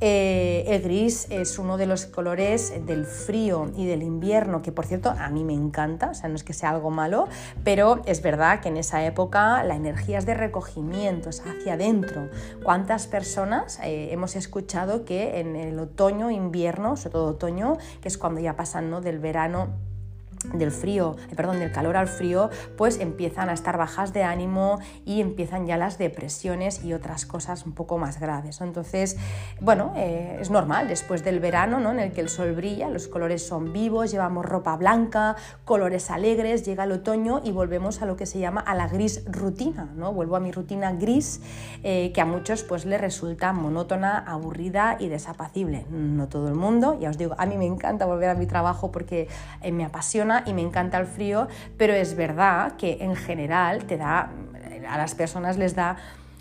Eh, 0.00 0.64
el 0.66 0.82
gris 0.82 1.26
es 1.30 1.58
uno 1.58 1.76
de 1.76 1.86
los 1.86 2.06
colores 2.06 2.72
del 2.84 3.06
frío 3.06 3.70
y 3.76 3.86
del 3.86 4.02
invierno, 4.02 4.60
que 4.60 4.72
por 4.72 4.86
cierto 4.86 5.10
a 5.10 5.30
mí 5.30 5.44
me 5.44 5.54
encanta, 5.54 6.10
o 6.10 6.14
sea, 6.14 6.28
no 6.28 6.34
es 6.34 6.42
que 6.42 6.52
sea 6.52 6.70
algo 6.70 6.90
malo, 6.90 7.28
pero 7.62 8.02
es 8.04 8.20
verdad 8.20 8.60
que 8.60 8.68
en 8.68 8.76
esa 8.76 9.04
época 9.04 9.62
la 9.62 9.76
energía 9.76 10.18
es 10.18 10.26
de 10.26 10.34
recogimiento, 10.34 11.30
es 11.30 11.40
hacia 11.40 11.74
adentro. 11.74 12.28
¿Cuántas 12.62 13.06
personas 13.06 13.78
eh, 13.82 14.08
hemos 14.12 14.36
escuchado 14.36 15.04
que 15.04 15.40
en 15.40 15.56
el 15.56 15.78
otoño, 15.78 16.30
invierno, 16.30 16.96
sobre 16.96 17.12
todo 17.12 17.26
otoño, 17.26 17.78
que 18.00 18.08
es 18.08 18.18
cuando 18.18 18.40
ya 18.40 18.56
pasan 18.56 18.90
¿no? 18.90 19.00
del 19.00 19.20
verano 19.20 19.68
del 20.52 20.70
frío, 20.70 21.16
eh, 21.30 21.34
perdón, 21.34 21.58
del 21.58 21.72
calor 21.72 21.96
al 21.96 22.08
frío, 22.08 22.50
pues 22.76 22.98
empiezan 23.00 23.48
a 23.48 23.52
estar 23.52 23.78
bajas 23.78 24.12
de 24.12 24.22
ánimo 24.22 24.78
y 25.04 25.20
empiezan 25.20 25.66
ya 25.66 25.76
las 25.76 25.98
depresiones 25.98 26.84
y 26.84 26.92
otras 26.92 27.26
cosas 27.26 27.66
un 27.66 27.72
poco 27.72 27.98
más 27.98 28.20
graves. 28.20 28.60
Entonces, 28.60 29.16
bueno, 29.60 29.92
eh, 29.96 30.38
es 30.40 30.50
normal 30.50 30.88
después 30.88 31.24
del 31.24 31.40
verano, 31.40 31.80
¿no? 31.80 31.92
En 31.92 32.00
el 32.00 32.12
que 32.12 32.20
el 32.20 32.28
sol 32.28 32.52
brilla, 32.54 32.88
los 32.88 33.08
colores 33.08 33.46
son 33.46 33.72
vivos, 33.72 34.10
llevamos 34.10 34.44
ropa 34.44 34.76
blanca, 34.76 35.36
colores 35.64 36.10
alegres, 36.10 36.64
llega 36.64 36.84
el 36.84 36.92
otoño 36.92 37.40
y 37.44 37.52
volvemos 37.52 38.02
a 38.02 38.06
lo 38.06 38.16
que 38.16 38.26
se 38.26 38.38
llama 38.38 38.60
a 38.60 38.74
la 38.74 38.88
gris 38.88 39.24
rutina, 39.26 39.88
¿no? 39.96 40.12
Vuelvo 40.12 40.36
a 40.36 40.40
mi 40.40 40.52
rutina 40.52 40.92
gris 40.92 41.40
eh, 41.82 42.12
que 42.12 42.20
a 42.20 42.24
muchos 42.24 42.62
pues 42.64 42.84
le 42.84 42.98
resulta 42.98 43.52
monótona, 43.52 44.18
aburrida 44.18 44.96
y 44.98 45.08
desapacible. 45.08 45.86
No 45.90 46.28
todo 46.28 46.48
el 46.48 46.54
mundo, 46.54 46.98
ya 47.00 47.10
os 47.10 47.18
digo, 47.18 47.34
a 47.38 47.46
mí 47.46 47.56
me 47.56 47.66
encanta 47.66 48.06
volver 48.06 48.30
a 48.30 48.34
mi 48.34 48.46
trabajo 48.46 48.90
porque 48.90 49.28
me 49.72 49.84
apasiona 49.84 50.33
y 50.46 50.54
me 50.54 50.62
encanta 50.62 50.98
el 50.98 51.06
frío, 51.06 51.48
pero 51.76 51.92
es 51.92 52.16
verdad 52.16 52.76
que 52.76 52.98
en 53.00 53.14
general 53.14 53.84
te 53.84 53.96
da, 53.96 54.30
a 54.88 54.98
las 54.98 55.14
personas 55.14 55.56
les 55.56 55.76
da 55.76 55.96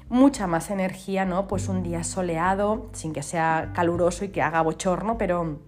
mucha 0.10 0.48
más 0.48 0.70
energía, 0.70 1.26
¿no? 1.26 1.48
Pues 1.48 1.68
un 1.68 1.84
día 1.84 2.04
soleado, 2.04 2.90
sin 2.94 3.14
que 3.14 3.24
sea 3.24 3.72
caluroso 3.74 4.26
y 4.26 4.30
que 4.30 4.42
haga 4.42 4.62
bochorno, 4.62 5.18
pero 5.18 5.60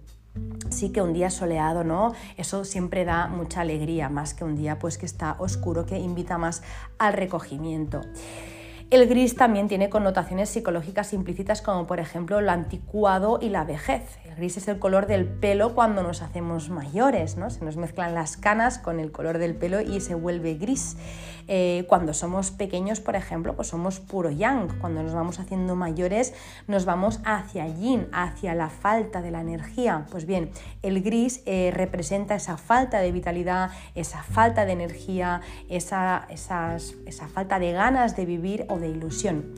sí 0.70 0.90
que 0.90 1.02
un 1.02 1.12
día 1.12 1.30
soleado, 1.30 1.84
¿no? 1.84 2.12
Eso 2.36 2.64
siempre 2.64 3.04
da 3.04 3.28
mucha 3.28 3.62
alegría, 3.62 4.08
más 4.08 4.34
que 4.34 4.44
un 4.44 4.56
día 4.56 4.78
pues 4.78 4.98
que 4.98 5.06
está 5.06 5.36
oscuro, 5.38 5.86
que 5.86 5.98
invita 5.98 6.38
más 6.38 6.62
al 6.98 7.14
recogimiento. 7.14 8.02
El 8.90 9.08
gris 9.08 9.34
también 9.34 9.66
tiene 9.66 9.90
connotaciones 9.90 10.48
psicológicas 10.48 11.12
implícitas 11.12 11.60
como 11.60 11.86
por 11.88 11.98
ejemplo 11.98 12.40
lo 12.40 12.52
anticuado 12.52 13.38
y 13.42 13.48
la 13.48 13.64
vejez. 13.64 14.02
Gris 14.36 14.56
es 14.56 14.68
el 14.68 14.78
color 14.78 15.06
del 15.06 15.26
pelo 15.26 15.74
cuando 15.74 16.02
nos 16.02 16.22
hacemos 16.22 16.70
mayores, 16.70 17.36
¿no? 17.36 17.50
Se 17.50 17.64
nos 17.64 17.76
mezclan 17.76 18.14
las 18.14 18.36
canas 18.36 18.78
con 18.78 19.00
el 19.00 19.10
color 19.10 19.38
del 19.38 19.54
pelo 19.54 19.80
y 19.80 20.00
se 20.00 20.14
vuelve 20.14 20.54
gris. 20.54 20.96
Eh, 21.48 21.84
cuando 21.88 22.12
somos 22.12 22.50
pequeños, 22.50 23.00
por 23.00 23.16
ejemplo, 23.16 23.54
pues 23.54 23.68
somos 23.68 24.00
puro 24.00 24.30
yang. 24.30 24.78
Cuando 24.80 25.02
nos 25.02 25.14
vamos 25.14 25.38
haciendo 25.38 25.76
mayores, 25.76 26.34
nos 26.66 26.84
vamos 26.84 27.20
hacia 27.24 27.66
yin, 27.68 28.08
hacia 28.12 28.54
la 28.54 28.68
falta 28.68 29.22
de 29.22 29.30
la 29.30 29.40
energía. 29.40 30.06
Pues 30.10 30.26
bien, 30.26 30.50
el 30.82 31.02
gris 31.02 31.42
eh, 31.46 31.70
representa 31.72 32.34
esa 32.34 32.56
falta 32.56 32.98
de 32.98 33.12
vitalidad, 33.12 33.70
esa 33.94 34.22
falta 34.22 34.66
de 34.66 34.72
energía, 34.72 35.40
esa, 35.68 36.26
esa 36.28 37.28
falta 37.32 37.58
de 37.58 37.72
ganas 37.72 38.16
de 38.16 38.26
vivir 38.26 38.66
o 38.68 38.78
de 38.78 38.88
ilusión. 38.88 39.54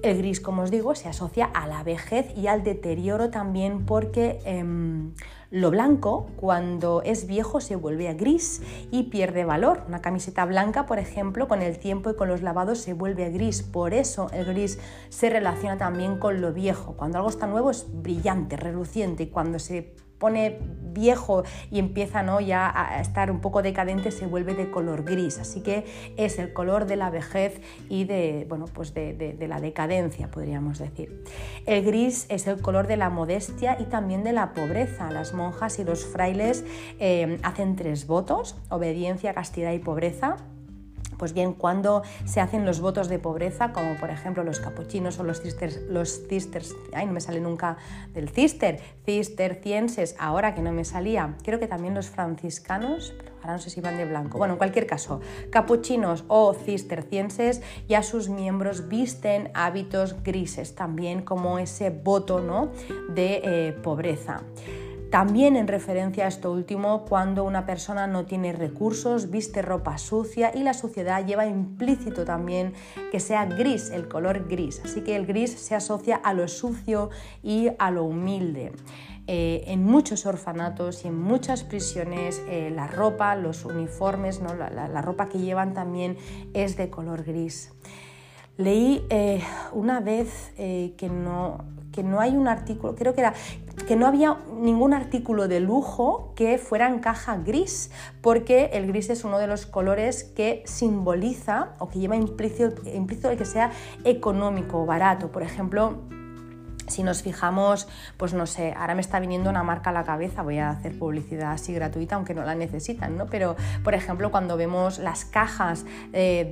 El 0.00 0.18
gris, 0.18 0.40
como 0.40 0.62
os 0.62 0.70
digo, 0.70 0.94
se 0.94 1.08
asocia 1.08 1.44
a 1.46 1.66
la 1.66 1.82
vejez 1.82 2.26
y 2.36 2.46
al 2.46 2.62
deterioro 2.62 3.30
también 3.30 3.84
porque 3.84 4.38
em, 4.44 5.12
lo 5.50 5.70
blanco, 5.70 6.28
cuando 6.36 7.02
es 7.02 7.26
viejo, 7.26 7.60
se 7.60 7.74
vuelve 7.74 8.08
a 8.08 8.14
gris 8.14 8.62
y 8.92 9.04
pierde 9.04 9.44
valor. 9.44 9.82
Una 9.88 10.00
camiseta 10.00 10.44
blanca, 10.44 10.86
por 10.86 11.00
ejemplo, 11.00 11.48
con 11.48 11.62
el 11.62 11.78
tiempo 11.78 12.10
y 12.10 12.14
con 12.14 12.28
los 12.28 12.42
lavados 12.42 12.78
se 12.78 12.92
vuelve 12.92 13.24
a 13.24 13.30
gris. 13.30 13.62
Por 13.62 13.92
eso 13.92 14.28
el 14.32 14.44
gris 14.44 14.78
se 15.08 15.30
relaciona 15.30 15.78
también 15.78 16.18
con 16.18 16.40
lo 16.40 16.52
viejo. 16.52 16.94
Cuando 16.96 17.18
algo 17.18 17.30
está 17.30 17.48
nuevo 17.48 17.70
es 17.70 17.86
brillante, 17.90 18.56
reluciente 18.56 19.24
y 19.24 19.30
cuando 19.30 19.58
se 19.58 19.96
pone 20.18 20.58
viejo 20.92 21.44
y 21.70 21.78
empieza 21.78 22.22
¿no? 22.22 22.40
ya 22.40 22.72
a 22.74 23.00
estar 23.00 23.30
un 23.30 23.40
poco 23.40 23.62
decadente, 23.62 24.10
se 24.10 24.26
vuelve 24.26 24.54
de 24.54 24.70
color 24.70 25.04
gris. 25.04 25.38
Así 25.38 25.60
que 25.60 25.84
es 26.16 26.38
el 26.38 26.52
color 26.52 26.86
de 26.86 26.96
la 26.96 27.10
vejez 27.10 27.60
y 27.88 28.04
de, 28.04 28.46
bueno, 28.48 28.66
pues 28.66 28.94
de, 28.94 29.36
la 29.48 29.60
decadencia, 29.60 30.30
podríamos 30.30 30.78
decir. 30.78 31.24
El 31.66 31.84
gris 31.84 32.26
es 32.28 32.46
el 32.46 32.60
color 32.60 32.86
de 32.86 32.96
la 32.96 33.10
modestia 33.10 33.76
y 33.80 33.84
también 33.84 34.24
de 34.24 34.32
la 34.32 34.52
pobreza. 34.52 35.10
Las 35.10 35.32
monjas 35.32 35.78
y 35.78 35.84
los 35.84 36.04
frailes 36.04 36.64
eh, 36.98 37.38
hacen 37.42 37.76
tres 37.76 38.06
votos, 38.06 38.56
obediencia, 38.68 39.34
castidad 39.34 39.72
y 39.72 39.78
pobreza 39.78 40.36
pues 41.18 41.32
bien, 41.32 41.52
cuando 41.52 42.02
se 42.24 42.40
hacen 42.40 42.64
los 42.64 42.80
votos 42.80 43.08
de 43.08 43.18
pobreza, 43.18 43.72
como 43.72 43.96
por 43.96 44.10
ejemplo 44.10 44.44
los 44.44 44.60
capuchinos 44.60 45.18
o 45.18 45.24
los 45.24 45.40
cisters, 45.40 45.80
los 45.88 46.22
ay, 46.94 47.06
no 47.06 47.12
me 47.12 47.20
sale 47.20 47.40
nunca 47.40 47.76
del 48.12 48.28
cister, 48.28 48.80
cistercienses, 49.04 50.16
ahora 50.18 50.54
que 50.54 50.62
no 50.62 50.72
me 50.72 50.84
salía, 50.84 51.36
creo 51.44 51.58
que 51.58 51.66
también 51.66 51.94
los 51.94 52.08
franciscanos, 52.08 53.14
pero 53.16 53.32
ahora 53.40 53.52
no 53.54 53.58
sé 53.58 53.70
si 53.70 53.80
van 53.80 53.96
de 53.96 54.04
blanco. 54.04 54.38
Bueno, 54.38 54.54
en 54.54 54.58
cualquier 54.58 54.86
caso, 54.86 55.20
capuchinos 55.50 56.24
o 56.28 56.54
cistercienses 56.54 57.62
ya 57.88 58.02
sus 58.02 58.28
miembros 58.28 58.88
visten 58.88 59.50
hábitos 59.54 60.22
grises 60.22 60.74
también 60.74 61.22
como 61.22 61.58
ese 61.58 61.90
voto 61.90 62.28
de 63.08 63.40
eh, 63.44 63.72
pobreza. 63.82 64.42
También 65.10 65.56
en 65.56 65.68
referencia 65.68 66.26
a 66.26 66.28
esto 66.28 66.52
último, 66.52 67.06
cuando 67.06 67.44
una 67.44 67.64
persona 67.64 68.06
no 68.06 68.26
tiene 68.26 68.52
recursos, 68.52 69.30
viste 69.30 69.62
ropa 69.62 69.96
sucia 69.96 70.52
y 70.54 70.62
la 70.62 70.74
suciedad 70.74 71.24
lleva 71.24 71.46
implícito 71.46 72.26
también 72.26 72.74
que 73.10 73.18
sea 73.18 73.46
gris, 73.46 73.90
el 73.90 74.06
color 74.06 74.46
gris. 74.48 74.82
Así 74.84 75.00
que 75.00 75.16
el 75.16 75.24
gris 75.24 75.52
se 75.52 75.74
asocia 75.74 76.16
a 76.16 76.34
lo 76.34 76.46
sucio 76.46 77.08
y 77.42 77.68
a 77.78 77.90
lo 77.90 78.04
humilde. 78.04 78.72
Eh, 79.30 79.64
en 79.66 79.84
muchos 79.84 80.24
orfanatos 80.24 81.04
y 81.04 81.08
en 81.08 81.18
muchas 81.18 81.62
prisiones 81.62 82.42
eh, 82.48 82.70
la 82.74 82.86
ropa, 82.86 83.34
los 83.34 83.66
uniformes, 83.66 84.40
¿no? 84.40 84.54
la, 84.54 85.02
ropa 85.02 85.28
que 85.28 85.38
llevan 85.38 85.74
también 85.74 86.16
es 86.54 86.78
de 86.78 86.88
color 86.88 87.24
gris. 87.24 87.72
Leí 88.56 89.06
eh, 89.10 89.42
una 89.72 90.00
vez 90.00 90.52
que, 90.56 91.10
no, 91.12 91.62
que 91.98 92.04
no 92.04 92.20
hay 92.20 92.36
un 92.36 92.46
artículo, 92.46 92.94
creo 92.94 93.12
que 93.12 93.22
era 93.22 93.34
que 93.88 93.96
no 93.96 94.06
había 94.06 94.36
ningún 94.60 94.94
artículo 94.94 95.48
de 95.48 95.58
lujo 95.58 96.32
que 96.36 96.56
fuera 96.56 96.86
en 96.86 97.00
caja 97.00 97.38
gris, 97.38 97.90
porque 98.20 98.70
el 98.74 98.86
gris 98.86 99.10
es 99.10 99.24
uno 99.24 99.36
de 99.40 99.48
los 99.48 99.66
colores 99.66 100.22
que 100.22 100.62
simboliza 100.64 101.70
o 101.80 101.88
que 101.88 101.98
lleva 101.98 102.14
implícito, 102.14 102.88
implícito 102.88 103.30
el 103.30 103.36
que 103.36 103.44
sea 103.44 103.72
económico, 104.04 104.86
barato. 104.86 105.32
Por 105.32 105.42
ejemplo, 105.42 105.98
si 106.88 107.02
nos 107.02 107.22
fijamos, 107.22 107.88
pues 108.16 108.34
no 108.34 108.46
sé, 108.46 108.74
ahora 108.76 108.94
me 108.94 109.00
está 109.00 109.20
viniendo 109.20 109.50
una 109.50 109.62
marca 109.62 109.90
a 109.90 109.92
la 109.92 110.04
cabeza, 110.04 110.42
voy 110.42 110.58
a 110.58 110.70
hacer 110.70 110.98
publicidad 110.98 111.52
así 111.52 111.72
gratuita, 111.72 112.16
aunque 112.16 112.34
no 112.34 112.44
la 112.44 112.54
necesitan, 112.54 113.16
¿no? 113.16 113.26
Pero, 113.26 113.56
por 113.84 113.94
ejemplo, 113.94 114.30
cuando 114.30 114.56
vemos 114.56 114.98
las 114.98 115.24
cajas 115.24 115.84
eh, 116.12 116.48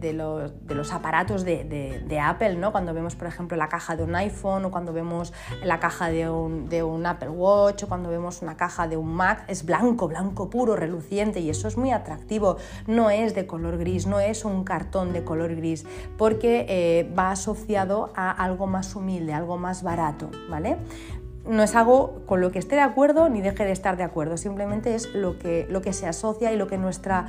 de, 0.00 0.12
los, 0.12 0.92
aparatos 0.92 1.44
de, 1.44 2.20
Apple, 2.22 2.56
¿no? 2.56 2.72
Cuando 2.72 2.94
vemos, 2.94 3.14
por 3.14 3.28
ejemplo, 3.28 3.56
la 3.56 3.68
caja 3.68 3.96
de 3.96 4.02
un 4.02 4.14
iPhone 4.16 4.64
o 4.64 4.70
cuando 4.70 4.92
vemos 4.92 5.32
la 5.62 5.78
caja 5.78 6.10
de 6.10 6.28
un, 6.28 7.06
Apple 7.06 7.28
Watch 7.28 7.84
o 7.84 7.88
cuando 7.88 8.10
vemos 8.10 8.42
una 8.42 8.56
caja 8.56 8.88
de 8.88 8.96
un 8.96 9.14
Mac, 9.14 9.44
es 9.48 9.64
blanco, 9.64 10.08
blanco 10.08 10.50
puro, 10.50 10.76
reluciente 10.76 11.40
y 11.40 11.50
eso 11.50 11.68
es 11.68 11.76
muy 11.76 11.92
atractivo. 11.92 12.56
No 12.86 13.10
es 13.10 13.34
de 13.34 13.46
color 13.46 13.78
gris, 13.78 14.06
no 14.06 14.20
es 14.20 14.44
un 14.44 14.64
cartón 14.64 15.12
de 15.12 15.24
color 15.24 15.54
gris, 15.54 15.86
porque 16.16 16.66
eh, 16.68 17.12
va 17.16 17.30
asociado 17.30 18.12
a 18.14 18.30
algo 18.30 18.66
más 18.66 18.94
humilde, 18.96 19.32
algo 19.32 19.56
más 19.58 19.67
más 19.68 19.82
barato, 19.82 20.30
¿vale? 20.48 20.78
No 21.46 21.62
es 21.62 21.74
algo 21.74 22.22
con 22.24 22.40
lo 22.40 22.50
que 22.50 22.58
esté 22.58 22.76
de 22.76 22.80
acuerdo 22.80 23.28
ni 23.28 23.42
deje 23.42 23.66
de 23.66 23.72
estar 23.72 23.98
de 23.98 24.02
acuerdo, 24.02 24.38
simplemente 24.38 24.94
es 24.94 25.14
lo 25.14 25.38
que, 25.38 25.66
lo 25.68 25.82
que 25.82 25.92
se 25.92 26.06
asocia 26.06 26.50
y 26.54 26.56
lo 26.56 26.68
que 26.68 26.78
nuestra 26.78 27.26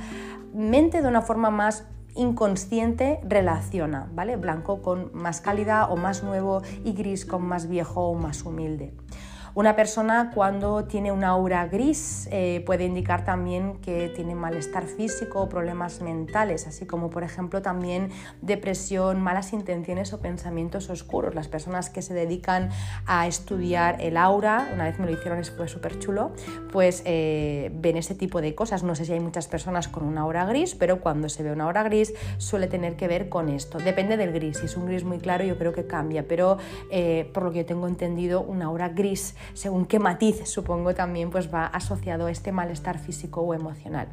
mente 0.54 1.02
de 1.02 1.08
una 1.08 1.20
forma 1.20 1.50
más 1.50 1.84
inconsciente 2.14 3.20
relaciona, 3.28 4.08
¿vale? 4.14 4.36
Blanco 4.36 4.80
con 4.80 5.10
más 5.12 5.42
calidad 5.42 5.92
o 5.92 5.96
más 5.96 6.22
nuevo 6.22 6.62
y 6.82 6.94
gris 6.94 7.26
con 7.26 7.42
más 7.42 7.68
viejo 7.68 8.08
o 8.08 8.14
más 8.14 8.42
humilde. 8.46 8.94
Una 9.54 9.74
persona 9.74 10.30
cuando 10.32 10.84
tiene 10.84 11.10
una 11.10 11.28
aura 11.28 11.66
gris 11.66 12.28
eh, 12.30 12.62
puede 12.64 12.84
indicar 12.84 13.24
también 13.24 13.78
que 13.80 14.08
tiene 14.14 14.36
malestar 14.36 14.86
físico 14.86 15.42
o 15.42 15.48
problemas 15.48 16.00
mentales, 16.00 16.68
así 16.68 16.86
como 16.86 17.10
por 17.10 17.24
ejemplo 17.24 17.60
también 17.60 18.10
depresión, 18.42 19.20
malas 19.20 19.52
intenciones 19.52 20.12
o 20.12 20.20
pensamientos 20.20 20.88
oscuros. 20.88 21.34
Las 21.34 21.48
personas 21.48 21.90
que 21.90 22.00
se 22.00 22.14
dedican 22.14 22.70
a 23.06 23.26
estudiar 23.26 24.00
el 24.00 24.16
aura, 24.16 24.70
una 24.72 24.84
vez 24.84 24.98
me 25.00 25.06
lo 25.06 25.12
hicieron 25.12 25.40
fue 25.56 25.68
súper 25.68 25.98
chulo, 25.98 26.32
pues 26.72 27.02
eh, 27.04 27.70
ven 27.74 27.96
ese 27.96 28.14
tipo 28.14 28.40
de 28.40 28.54
cosas. 28.54 28.82
No 28.82 28.94
sé 28.94 29.04
si 29.04 29.12
hay 29.12 29.20
muchas 29.20 29.48
personas 29.48 29.88
con 29.88 30.04
una 30.04 30.22
aura 30.22 30.44
gris, 30.44 30.74
pero 30.74 31.00
cuando 31.00 31.28
se 31.28 31.42
ve 31.42 31.52
una 31.52 31.64
aura 31.64 31.82
gris 31.82 32.14
suele 32.38 32.66
tener 32.66 32.96
que 32.96 33.08
ver 33.08 33.28
con 33.28 33.48
esto. 33.48 33.78
Depende 33.78 34.16
del 34.16 34.32
gris, 34.32 34.58
si 34.58 34.66
es 34.66 34.76
un 34.76 34.86
gris 34.86 35.04
muy 35.04 35.18
claro 35.18 35.44
yo 35.44 35.58
creo 35.58 35.72
que 35.72 35.86
cambia, 35.86 36.26
pero 36.28 36.58
eh, 36.90 37.28
por 37.32 37.42
lo 37.44 37.52
que 37.52 37.58
yo 37.58 37.66
tengo 37.66 37.88
entendido, 37.88 38.42
una 38.42 38.66
aura 38.66 38.88
gris 38.90 39.34
según 39.54 39.86
qué 39.86 39.98
matiz 39.98 40.48
supongo 40.48 40.94
también 40.94 41.30
pues 41.30 41.52
va 41.52 41.66
asociado 41.66 42.26
a 42.26 42.30
este 42.30 42.52
malestar 42.52 42.98
físico 42.98 43.40
o 43.40 43.54
emocional. 43.54 44.08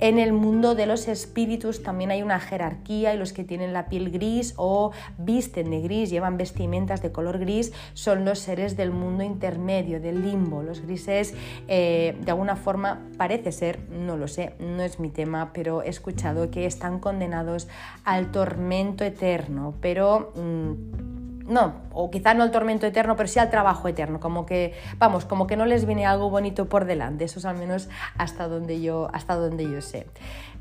En 0.00 0.18
el 0.18 0.32
mundo 0.32 0.74
de 0.74 0.86
los 0.86 1.06
espíritus 1.08 1.82
también 1.82 2.10
hay 2.10 2.22
una 2.22 2.40
jerarquía 2.40 3.14
y 3.14 3.18
los 3.18 3.32
que 3.32 3.44
tienen 3.44 3.72
la 3.72 3.88
piel 3.88 4.10
gris 4.10 4.54
o 4.56 4.90
visten 5.18 5.70
de 5.70 5.80
gris, 5.80 6.10
llevan 6.10 6.36
vestimentas 6.36 7.00
de 7.00 7.12
color 7.12 7.38
gris, 7.38 7.72
son 7.94 8.24
los 8.24 8.40
seres 8.40 8.76
del 8.76 8.90
mundo 8.90 9.22
intermedio, 9.22 10.00
del 10.00 10.22
limbo. 10.22 10.62
Los 10.62 10.80
grises, 10.80 11.34
eh, 11.68 12.16
de 12.20 12.30
alguna 12.30 12.56
forma, 12.56 13.02
parece 13.16 13.52
ser, 13.52 13.78
no 13.90 14.16
lo 14.16 14.26
sé, 14.26 14.54
no 14.58 14.82
es 14.82 14.98
mi 14.98 15.10
tema, 15.10 15.52
pero 15.52 15.82
he 15.82 15.88
escuchado 15.88 16.50
que 16.50 16.66
están 16.66 16.98
condenados 16.98 17.68
al 18.04 18.30
tormento 18.32 19.04
eterno, 19.04 19.74
pero... 19.80 20.32
Mm, 20.34 21.23
no, 21.46 21.74
o 21.92 22.10
quizá 22.10 22.34
no 22.34 22.44
el 22.44 22.50
tormento 22.50 22.86
eterno, 22.86 23.16
pero 23.16 23.28
sí 23.28 23.38
al 23.38 23.50
trabajo 23.50 23.86
eterno, 23.88 24.20
como 24.20 24.46
que, 24.46 24.74
vamos, 24.98 25.24
como 25.24 25.46
que 25.46 25.56
no 25.56 25.66
les 25.66 25.86
viene 25.86 26.06
algo 26.06 26.30
bonito 26.30 26.68
por 26.68 26.84
delante, 26.84 27.24
eso 27.24 27.38
es 27.38 27.44
al 27.44 27.56
menos 27.56 27.88
hasta 28.16 28.48
donde 28.48 28.80
yo, 28.80 29.08
hasta 29.12 29.36
donde 29.36 29.64
yo 29.64 29.80
sé. 29.80 30.06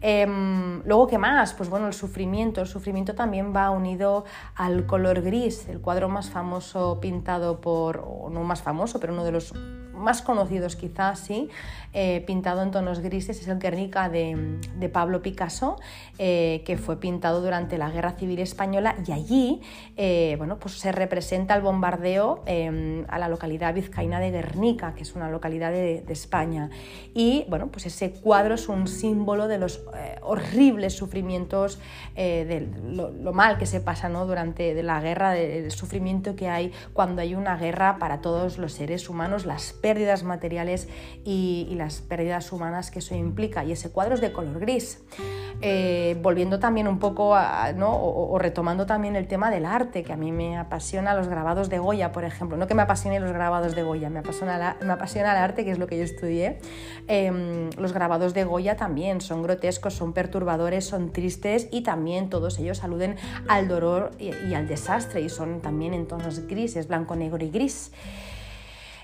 Em, 0.05 0.83
luego, 0.83 1.07
¿qué 1.07 1.17
más? 1.17 1.53
Pues 1.53 1.69
bueno, 1.69 1.87
el 1.87 1.93
sufrimiento. 1.93 2.59
El 2.59 2.67
sufrimiento 2.67 3.15
también 3.15 3.55
va 3.55 3.69
unido 3.69 4.25
al 4.53 4.85
color 4.85 5.21
gris. 5.21 5.69
El 5.69 5.79
cuadro 5.79 6.09
más 6.09 6.29
famoso 6.29 6.99
pintado 6.99 7.61
por, 7.61 8.05
no 8.29 8.43
más 8.43 8.61
famoso, 8.61 8.99
pero 8.99 9.13
uno 9.13 9.23
de 9.23 9.31
los 9.31 9.53
más 9.93 10.21
conocidos 10.21 10.75
quizás, 10.75 11.19
sí, 11.19 11.49
eh, 11.95 12.23
pintado 12.25 12.63
en 12.63 12.71
tonos 12.71 13.01
grises, 13.01 13.39
es 13.39 13.47
el 13.47 13.59
Guernica 13.59 14.09
de, 14.09 14.89
Pablo 14.91 15.21
Picasso, 15.21 15.77
eh, 16.17 16.63
que 16.65 16.75
fue 16.77 16.99
pintado 16.99 17.41
durante 17.41 17.77
la 17.77 17.89
Guerra 17.91 18.13
Civil 18.13 18.39
Española 18.39 18.95
y 19.07 19.11
allí 19.11 19.61
eh, 19.95 20.35
bueno, 20.39 20.57
pues 20.57 20.79
se 20.79 20.91
representa 20.91 21.55
el 21.55 21.61
bombardeo 21.61 22.43
em, 22.47 23.05
a 23.07 23.19
la 23.19 23.27
localidad 23.27 23.73
vizcaína 23.73 24.19
de 24.19 24.31
Guernica, 24.31 24.95
que 24.95 25.03
es 25.03 25.15
una 25.15 25.29
localidad 25.29 25.71
de, 25.71 26.03
España. 26.13 26.69
Y 27.15 27.45
bueno, 27.49 27.69
pues 27.71 27.87
ese 27.87 28.11
cuadro 28.11 28.53
es 28.53 28.69
un 28.69 28.87
símbolo 28.87 29.47
de 29.47 29.57
los 29.57 29.83
horribles 30.21 30.93
sufrimientos, 30.93 31.79
de 32.15 32.69
lo, 32.83 33.33
mal 33.33 33.57
que 33.57 33.65
se 33.65 33.81
pasa 33.81 34.09
¿no? 34.09 34.27
durante 34.27 34.81
la 34.83 35.01
guerra, 35.01 35.31
del 35.31 35.71
sufrimiento 35.71 36.35
que 36.35 36.49
hay 36.49 36.71
cuando 36.93 37.23
hay 37.23 37.33
una 37.33 37.57
guerra 37.57 37.97
para 37.97 38.21
todos 38.21 38.59
los 38.59 38.73
seres 38.73 39.09
humanos, 39.09 39.45
las 39.45 39.73
pérdidas 39.93 40.23
materiales 40.23 40.87
y, 41.23 41.71
las 41.77 42.01
pérdidas 42.01 42.51
humanas 42.51 42.89
que 42.89 42.97
eso 42.97 43.13
implica. 43.13 43.63
Y 43.63 43.71
ese 43.73 43.91
cuadro 43.91 44.15
es 44.15 44.21
de 44.21 44.31
color 44.31 44.59
gris. 44.59 45.03
Eh, 45.61 46.17
volviendo 46.21 46.59
también 46.59 46.87
un 46.87 46.97
poco 46.97 47.35
a, 47.35 47.71
¿no? 47.73 47.95
o, 47.95 48.37
retomando 48.39 48.87
también 48.87 49.15
el 49.15 49.27
tema 49.27 49.51
del 49.51 49.65
arte, 49.65 50.03
que 50.03 50.11
a 50.11 50.17
mí 50.17 50.31
me 50.31 50.57
apasiona 50.57 51.13
los 51.13 51.27
grabados 51.27 51.69
de 51.69 51.77
Goya, 51.77 52.11
por 52.11 52.23
ejemplo. 52.23 52.57
No 52.57 52.65
que 52.65 52.73
me 52.73 52.81
apasione 52.81 53.19
los 53.19 53.31
grabados 53.31 53.75
de 53.75 53.83
Goya, 53.83 54.09
me 54.09 54.19
apasiona, 54.19 54.77
me 54.81 54.93
apasiona 54.93 55.31
el 55.31 55.37
arte, 55.37 55.63
que 55.63 55.71
es 55.71 55.77
lo 55.77 55.85
que 55.85 55.97
yo 55.97 56.03
estudié. 56.03 56.57
Em, 57.07 57.69
los 57.77 57.93
grabados 57.93 58.33
de 58.33 58.45
Goya 58.45 58.75
también 58.75 59.21
son 59.21 59.43
grotescos, 59.43 59.93
son 59.93 60.13
perturbadores, 60.13 60.85
son 60.85 61.11
tristes 61.11 61.67
y 61.71 61.81
también 61.81 62.31
todos 62.31 62.57
ellos 62.57 62.83
aluden 62.83 63.15
al 63.47 63.67
dolor 63.67 64.09
y 64.17 64.53
al 64.55 64.67
desastre 64.67 65.21
y 65.21 65.29
son 65.29 65.61
también 65.61 65.93
en 65.93 66.07
tonos 66.07 66.47
grises, 66.47 66.87
blanco, 66.87 67.15
negro 67.15 67.45
y 67.45 67.51
gris. 67.51 67.91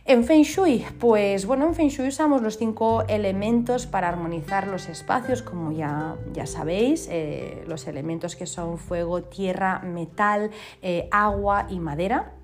En 0.09 0.23
Feng 0.23 0.41
Shui, 0.41 0.83
pues 0.99 1.45
bueno, 1.45 1.67
en 1.67 1.75
Feng 1.75 1.89
Shui 1.89 2.07
usamos 2.07 2.41
los 2.41 2.57
cinco 2.57 3.03
elementos 3.07 3.85
para 3.85 4.09
armonizar 4.09 4.65
los 4.65 4.89
espacios, 4.89 5.43
como 5.43 5.71
ya, 5.71 6.15
ya 6.33 6.47
sabéis, 6.47 7.07
eh, 7.11 7.63
los 7.67 7.85
elementos 7.85 8.35
que 8.35 8.47
son 8.47 8.79
fuego, 8.79 9.21
tierra, 9.21 9.81
metal, 9.81 10.49
eh, 10.81 11.07
agua 11.11 11.67
y 11.69 11.77
madera. 11.77 12.38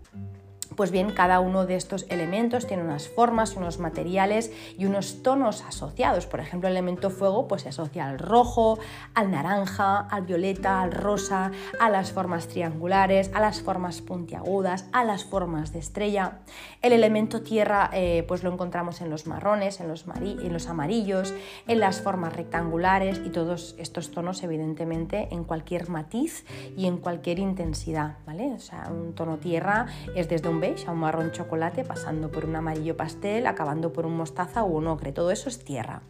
Pues 0.75 0.91
bien, 0.91 1.11
cada 1.11 1.39
uno 1.39 1.65
de 1.65 1.75
estos 1.75 2.05
elementos 2.09 2.67
tiene 2.67 2.83
unas 2.83 3.07
formas, 3.07 3.55
unos 3.55 3.79
materiales 3.79 4.51
y 4.77 4.85
unos 4.85 5.23
tonos 5.23 5.63
asociados. 5.63 6.25
Por 6.25 6.41
ejemplo, 6.41 6.67
el 6.67 6.73
elemento 6.73 7.09
fuego 7.09 7.47
pues, 7.47 7.61
se 7.61 7.69
asocia 7.69 8.07
al 8.07 8.19
rojo, 8.19 8.77
al 9.13 9.31
naranja, 9.31 9.99
al 9.99 10.23
violeta, 10.23 10.81
al 10.81 10.91
rosa, 10.91 11.51
a 11.79 11.89
las 11.89 12.11
formas 12.11 12.47
triangulares, 12.47 13.31
a 13.33 13.39
las 13.39 13.61
formas 13.61 14.01
puntiagudas, 14.01 14.89
a 14.91 15.05
las 15.05 15.23
formas 15.23 15.71
de 15.71 15.79
estrella. 15.79 16.39
El 16.81 16.91
elemento 16.91 17.41
tierra 17.41 17.89
eh, 17.93 18.25
pues 18.27 18.43
lo 18.43 18.51
encontramos 18.51 18.99
en 18.99 19.09
los 19.09 19.27
marrones, 19.27 19.79
en 19.79 19.87
los, 19.87 20.05
en 20.21 20.51
los 20.51 20.67
amarillos, 20.67 21.33
en 21.67 21.79
las 21.79 22.01
formas 22.01 22.35
rectangulares 22.35 23.21
y 23.23 23.29
todos 23.29 23.75
estos 23.77 24.11
tonos 24.11 24.43
evidentemente 24.43 25.29
en 25.31 25.45
cualquier 25.45 25.89
matiz 25.89 26.45
y 26.75 26.87
en 26.87 26.97
cualquier 26.97 27.39
intensidad. 27.39 28.17
¿vale? 28.25 28.53
O 28.53 28.59
sea, 28.59 28.89
un 28.91 29.13
tono 29.13 29.37
tierra 29.37 29.85
es 30.15 30.27
desde 30.27 30.49
un 30.49 30.59
a 30.87 30.91
un 30.91 30.99
marrón 30.99 31.31
chocolate, 31.31 31.83
pasando 31.83 32.31
por 32.31 32.45
un 32.45 32.55
amarillo 32.55 32.97
pastel, 32.97 33.45
acabando 33.45 33.93
por 33.93 34.05
un 34.05 34.17
mostaza 34.17 34.63
o 34.63 34.67
un 34.67 34.87
ocre. 34.87 35.11
Todo 35.11 35.31
eso 35.31 35.49
es 35.49 35.63
tierra. 35.63 36.01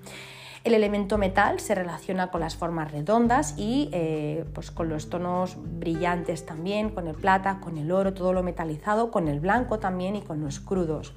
El 0.63 0.73
elemento 0.73 1.17
metal 1.17 1.59
se 1.59 1.75
relaciona 1.75 2.31
con 2.31 2.41
las 2.41 2.55
formas 2.55 2.91
redondas 2.91 3.53
y 3.57 3.89
eh, 3.91 4.45
pues 4.53 4.71
con 4.71 4.89
los 4.89 5.09
tonos 5.09 5.57
brillantes 5.57 6.45
también, 6.45 6.89
con 6.89 7.07
el 7.07 7.15
plata, 7.15 7.59
con 7.59 7.77
el 7.77 7.91
oro, 7.91 8.13
todo 8.13 8.33
lo 8.33 8.41
metalizado, 8.41 9.11
con 9.11 9.27
el 9.27 9.39
blanco 9.39 9.77
también 9.77 10.15
y 10.15 10.21
con 10.21 10.41
los 10.41 10.59
crudos 10.59 11.13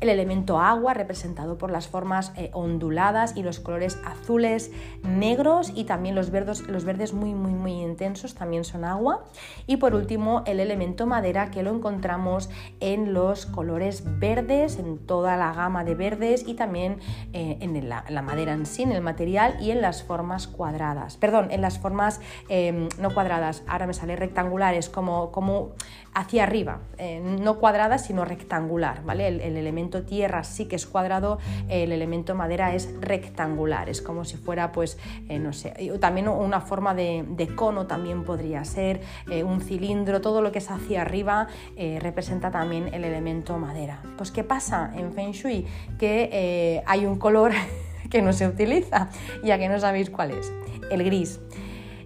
el 0.00 0.10
elemento 0.10 0.60
agua 0.60 0.92
representado 0.92 1.56
por 1.56 1.70
las 1.70 1.88
formas 1.88 2.32
eh, 2.36 2.50
onduladas 2.52 3.34
y 3.34 3.42
los 3.42 3.60
colores 3.60 3.98
azules, 4.04 4.70
negros 5.02 5.72
y 5.74 5.84
también 5.84 6.14
los 6.14 6.30
verdes, 6.30 6.68
los 6.68 6.84
verdes 6.84 7.14
muy 7.14 7.32
muy 7.32 7.52
muy 7.52 7.72
intensos 7.80 8.34
también 8.34 8.64
son 8.64 8.84
agua 8.84 9.24
y 9.66 9.78
por 9.78 9.94
último 9.94 10.42
el 10.46 10.60
elemento 10.60 11.06
madera 11.06 11.50
que 11.50 11.62
lo 11.62 11.74
encontramos 11.74 12.50
en 12.80 13.14
los 13.14 13.46
colores 13.46 14.02
verdes, 14.18 14.78
en 14.78 14.98
toda 14.98 15.38
la 15.38 15.54
gama 15.54 15.82
de 15.82 15.94
verdes 15.94 16.46
y 16.46 16.54
también 16.54 16.98
eh, 17.32 17.56
en 17.60 17.88
la, 17.88 18.04
madera 18.20 18.52
en 18.52 18.66
sí, 18.66 18.82
en 18.82 18.92
el 18.92 19.00
material 19.00 19.56
y 19.60 19.70
en 19.70 19.80
las 19.80 20.02
formas 20.02 20.46
cuadradas, 20.46 21.16
perdón, 21.16 21.48
en 21.50 21.62
las 21.62 21.78
formas 21.78 22.20
em, 22.50 22.88
no 22.98 23.14
cuadradas, 23.14 23.62
ahora 23.66 23.86
me 23.86 23.94
sale 23.94 24.14
rectangulares 24.14 24.90
como, 24.90 25.32
como 25.32 25.72
hacia 26.12 26.42
arriba, 26.42 26.80
eh, 26.98 27.20
no 27.20 27.58
cuadradas 27.58 28.04
sino 28.04 28.24
rectangular, 28.24 29.02
¿vale? 29.04 29.28
el 29.28 29.56
elemento 29.56 29.85
tierra 29.90 30.44
sí 30.44 30.66
que 30.66 30.76
es 30.76 30.86
cuadrado, 30.86 31.38
el 31.68 31.92
elemento 31.92 32.34
madera 32.34 32.74
es 32.74 32.92
rectangular, 33.00 33.88
es 33.88 34.02
como 34.02 34.24
si 34.24 34.36
fuera, 34.36 34.72
pues, 34.72 34.98
eh, 35.28 35.38
no 35.38 35.52
sé, 35.52 35.72
también 36.00 36.28
una 36.28 36.60
forma 36.60 36.94
de, 36.94 37.24
cono 37.54 37.86
también 37.86 38.24
podría 38.24 38.64
ser, 38.64 39.00
eh, 39.30 39.42
un 39.42 39.60
cilindro, 39.60 40.20
todo 40.20 40.42
lo 40.42 40.52
que 40.52 40.58
es 40.58 40.70
hacia 40.70 41.02
arriba 41.02 41.46
eh, 41.76 41.98
representa 42.00 42.50
también 42.50 42.92
el 42.92 43.04
elemento 43.04 43.58
madera. 43.58 44.02
Pues, 44.16 44.30
¿qué 44.30 44.44
pasa 44.44 44.92
en 44.94 45.12
Feng 45.12 45.32
Shui? 45.32 45.66
Que 45.98 46.82
hay 46.86 47.06
un 47.06 47.18
color 47.18 47.52
que 48.10 48.22
no 48.22 48.32
se 48.32 48.46
utiliza, 48.46 49.10
ya 49.42 49.58
que 49.58 49.68
no 49.68 49.78
sabéis 49.78 50.10
cuál 50.10 50.32
es, 50.32 50.52
el 50.90 51.04
gris. 51.04 51.40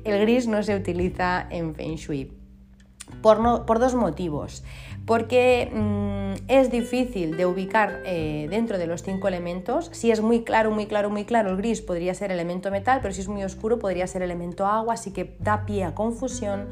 El 0.04 0.20
gris 0.20 0.46
no 0.46 0.62
se 0.62 0.74
utiliza 0.74 1.46
en 1.50 1.74
Feng 1.74 1.96
Shui 1.96 2.32
por, 3.22 3.66
por 3.66 3.78
dos 3.78 3.94
motivos 3.94 4.64
porque 5.10 5.68
mm, 5.74 6.44
es 6.46 6.70
difícil 6.70 7.36
de 7.36 7.44
ubicar 7.44 8.00
eh, 8.06 8.46
dentro 8.48 8.78
de 8.78 8.86
los 8.86 9.02
cinco 9.02 9.26
elementos. 9.26 9.90
Si 9.92 10.12
es 10.12 10.20
muy 10.20 10.44
claro, 10.44 10.70
muy 10.70 10.86
claro, 10.86 11.10
muy 11.10 11.24
claro, 11.24 11.50
el 11.50 11.56
gris 11.56 11.82
podría 11.82 12.14
ser 12.14 12.30
elemento 12.30 12.70
metal, 12.70 13.00
pero 13.02 13.12
si 13.12 13.20
es 13.20 13.26
muy 13.26 13.42
oscuro 13.42 13.80
podría 13.80 14.06
ser 14.06 14.22
elemento 14.22 14.66
agua, 14.66 14.94
así 14.94 15.10
que 15.10 15.34
da 15.40 15.66
pie 15.66 15.82
a 15.82 15.96
confusión 15.96 16.68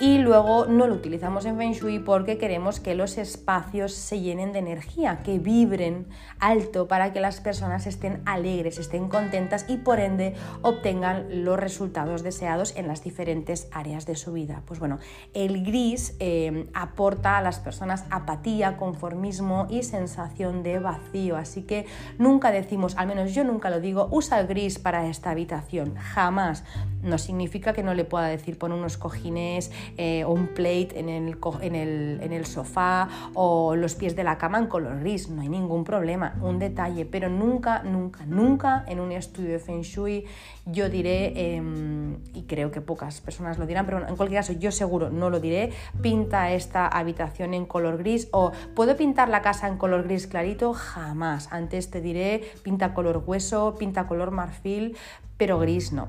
y 0.00 0.18
luego 0.18 0.66
no 0.66 0.86
lo 0.86 0.94
utilizamos 0.94 1.44
en 1.44 1.56
Feng 1.56 1.72
Shui 1.72 1.98
porque 1.98 2.38
queremos 2.38 2.80
que 2.80 2.94
los 2.94 3.18
espacios 3.18 3.92
se 3.92 4.20
llenen 4.20 4.52
de 4.52 4.58
energía, 4.58 5.20
que 5.24 5.38
vibren 5.38 6.06
alto 6.40 6.88
para 6.88 7.12
que 7.12 7.20
las 7.20 7.40
personas 7.40 7.86
estén 7.86 8.22
alegres, 8.26 8.78
estén 8.78 9.08
contentas 9.08 9.66
y 9.68 9.76
por 9.78 10.00
ende 10.00 10.34
obtengan 10.62 11.44
los 11.44 11.58
resultados 11.58 12.22
deseados 12.22 12.76
en 12.76 12.88
las 12.88 13.02
diferentes 13.02 13.68
áreas 13.72 14.06
de 14.06 14.16
su 14.16 14.32
vida. 14.32 14.62
Pues 14.66 14.80
bueno, 14.80 14.98
el 15.32 15.64
gris 15.64 16.16
eh, 16.20 16.66
aporta 16.74 17.38
a 17.38 17.42
las 17.42 17.58
personas 17.58 18.04
apatía, 18.10 18.76
conformismo 18.76 19.66
y 19.70 19.82
sensación 19.82 20.62
de 20.62 20.78
vacío, 20.78 21.36
así 21.36 21.62
que 21.62 21.86
nunca 22.18 22.50
decimos, 22.50 22.96
al 22.96 23.06
menos 23.06 23.34
yo 23.34 23.44
nunca 23.44 23.70
lo 23.70 23.80
digo, 23.80 24.08
usa 24.10 24.40
el 24.40 24.46
gris 24.46 24.78
para 24.78 25.06
esta 25.06 25.30
habitación, 25.30 25.94
jamás. 25.96 26.64
No 27.04 27.18
significa 27.18 27.72
que 27.72 27.82
no 27.82 27.94
le 27.94 28.04
pueda 28.04 28.26
decir 28.26 28.58
pon 28.58 28.72
unos 28.72 28.96
cojines 28.96 29.70
eh, 29.96 30.24
o 30.24 30.32
un 30.32 30.48
plate 30.48 30.98
en 30.98 31.08
el, 31.08 31.38
en, 31.60 32.32
el, 32.32 32.46
sofá 32.46 33.08
o 33.34 33.76
los 33.76 33.94
pies 33.94 34.16
de 34.16 34.24
la 34.24 34.38
cama 34.38 34.58
en 34.58 34.66
color 34.66 35.00
gris, 35.00 35.28
no 35.28 35.42
hay 35.42 35.48
ningún 35.48 35.84
problema, 35.84 36.34
un 36.40 36.58
detalle, 36.58 37.04
pero 37.06 37.28
nunca, 37.28 37.82
nunca, 37.82 38.26
nunca 38.26 38.84
en 38.88 39.00
un 39.00 39.12
estudio 39.12 39.52
de 39.52 39.58
Feng 39.58 39.82
Shui 39.82 40.24
yo 40.66 40.88
diré, 40.88 41.56
em, 41.56 42.16
y 42.32 42.42
creo 42.42 42.70
que 42.70 42.80
pocas 42.80 43.20
personas 43.20 43.58
lo 43.58 43.66
dirán, 43.66 43.84
pero 43.84 44.06
en 44.06 44.16
cualquier 44.16 44.40
caso 44.40 44.54
yo 44.54 44.72
seguro 44.72 45.10
no 45.10 45.28
lo 45.28 45.40
diré, 45.40 45.72
pinta 46.00 46.52
esta 46.52 46.88
habitación 46.88 47.52
en 47.52 47.66
color 47.66 47.98
gris 47.98 48.28
o 48.32 48.52
puedo 48.74 48.96
pintar 48.96 49.28
la 49.28 49.42
casa 49.42 49.68
en 49.68 49.76
color 49.76 50.04
gris 50.04 50.26
clarito, 50.26 50.72
jamás, 50.72 51.52
antes 51.52 51.90
te 51.90 52.00
diré 52.00 52.42
pinta 52.62 52.94
color 52.94 53.22
hueso, 53.26 53.74
pinta 53.78 54.06
color 54.06 54.30
marfil, 54.30 54.96
pero 55.36 55.58
gris 55.58 55.92
no. 55.92 56.08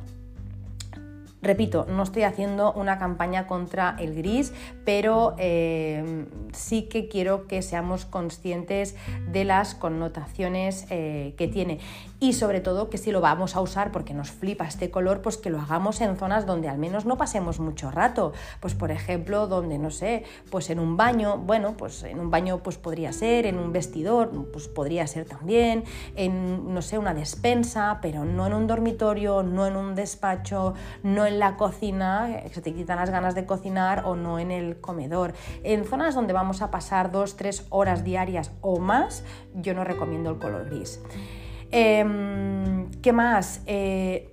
Repito, 1.46 1.86
no 1.88 2.02
estoy 2.02 2.24
haciendo 2.24 2.74
una 2.74 2.98
campaña 2.98 3.46
contra 3.46 3.96
el 4.00 4.16
gris, 4.16 4.52
pero 4.84 5.36
eh, 5.38 6.26
sí 6.54 6.90
que 6.90 7.08
quiero 7.08 7.46
que 7.46 7.62
seamos 7.62 8.06
conscientes 8.06 8.96
de 9.32 9.46
las 9.46 9.76
connotaciones 9.76 10.88
eh, 10.90 11.36
que 11.38 11.48
tiene 11.48 11.78
y 12.20 12.34
sobre 12.34 12.62
todo 12.62 12.90
que 12.90 12.98
si 12.98 13.12
lo 13.12 13.22
vamos 13.22 13.56
a 13.56 13.62
usar 13.62 13.92
porque 13.92 14.14
nos 14.16 14.32
flipa 14.32 14.66
este 14.66 14.90
color, 14.90 15.22
pues 15.22 15.38
que 15.38 15.52
lo 15.52 15.60
hagamos 15.60 16.02
en 16.02 16.18
zonas 16.18 16.48
donde 16.48 16.70
al 16.70 16.80
menos 16.80 17.06
no 17.06 17.18
pasemos 17.18 17.60
mucho 17.60 17.92
rato. 17.92 18.34
Pues 18.60 18.74
por 18.74 18.90
ejemplo, 18.90 19.48
donde 19.48 19.78
no 19.78 19.92
sé, 19.92 20.24
pues 20.50 20.70
en 20.70 20.80
un 20.80 20.98
baño, 20.98 21.38
bueno, 21.38 21.76
pues 21.78 22.04
en 22.04 22.20
un 22.20 22.32
baño 22.32 22.64
pues 22.64 22.78
podría 22.78 23.14
ser, 23.14 23.46
en 23.46 23.60
un 23.60 23.72
vestidor, 23.72 24.32
pues 24.52 24.68
podría 24.68 25.06
ser 25.06 25.26
también, 25.26 25.84
en 26.16 26.74
no 26.74 26.82
sé, 26.82 26.98
una 26.98 27.14
despensa, 27.14 28.00
pero 28.02 28.26
no 28.26 28.48
en 28.48 28.54
un 28.54 28.66
dormitorio, 28.66 29.44
no 29.44 29.68
en 29.68 29.76
un 29.76 29.94
despacho, 29.94 30.74
no 31.04 31.26
en 31.26 31.35
la 31.40 31.58
cocina, 31.58 32.42
que 32.44 32.54
se 32.54 32.62
te 32.62 32.74
quitan 32.74 32.98
las 32.98 33.10
ganas 33.10 33.36
de 33.36 33.46
cocinar 33.46 34.04
o 34.06 34.16
no 34.16 34.40
en 34.40 34.52
el 34.52 34.80
comedor. 34.82 35.34
En 35.64 35.86
zonas 35.86 36.16
donde 36.16 36.34
vamos 36.34 36.62
a 36.62 36.72
pasar 36.72 37.12
dos, 37.12 37.36
tres 37.36 37.66
horas 37.70 38.04
diarias 38.04 38.52
o 38.62 38.80
más, 38.80 39.24
yo 39.54 39.74
no 39.74 39.84
recomiendo 39.84 40.30
el 40.30 40.40
color 40.40 40.66
gris. 40.66 41.02
Em, 41.72 42.90
¿Qué 43.02 43.14
más? 43.14 43.62
Eh, 43.66 44.32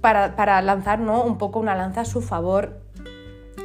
para, 0.00 0.36
para, 0.36 0.62
lanzar 0.62 1.00
¿no? 1.00 1.24
un 1.24 1.38
poco 1.38 1.58
una 1.58 1.74
lanza 1.74 2.02
a 2.02 2.04
su 2.04 2.20
favor, 2.20 2.85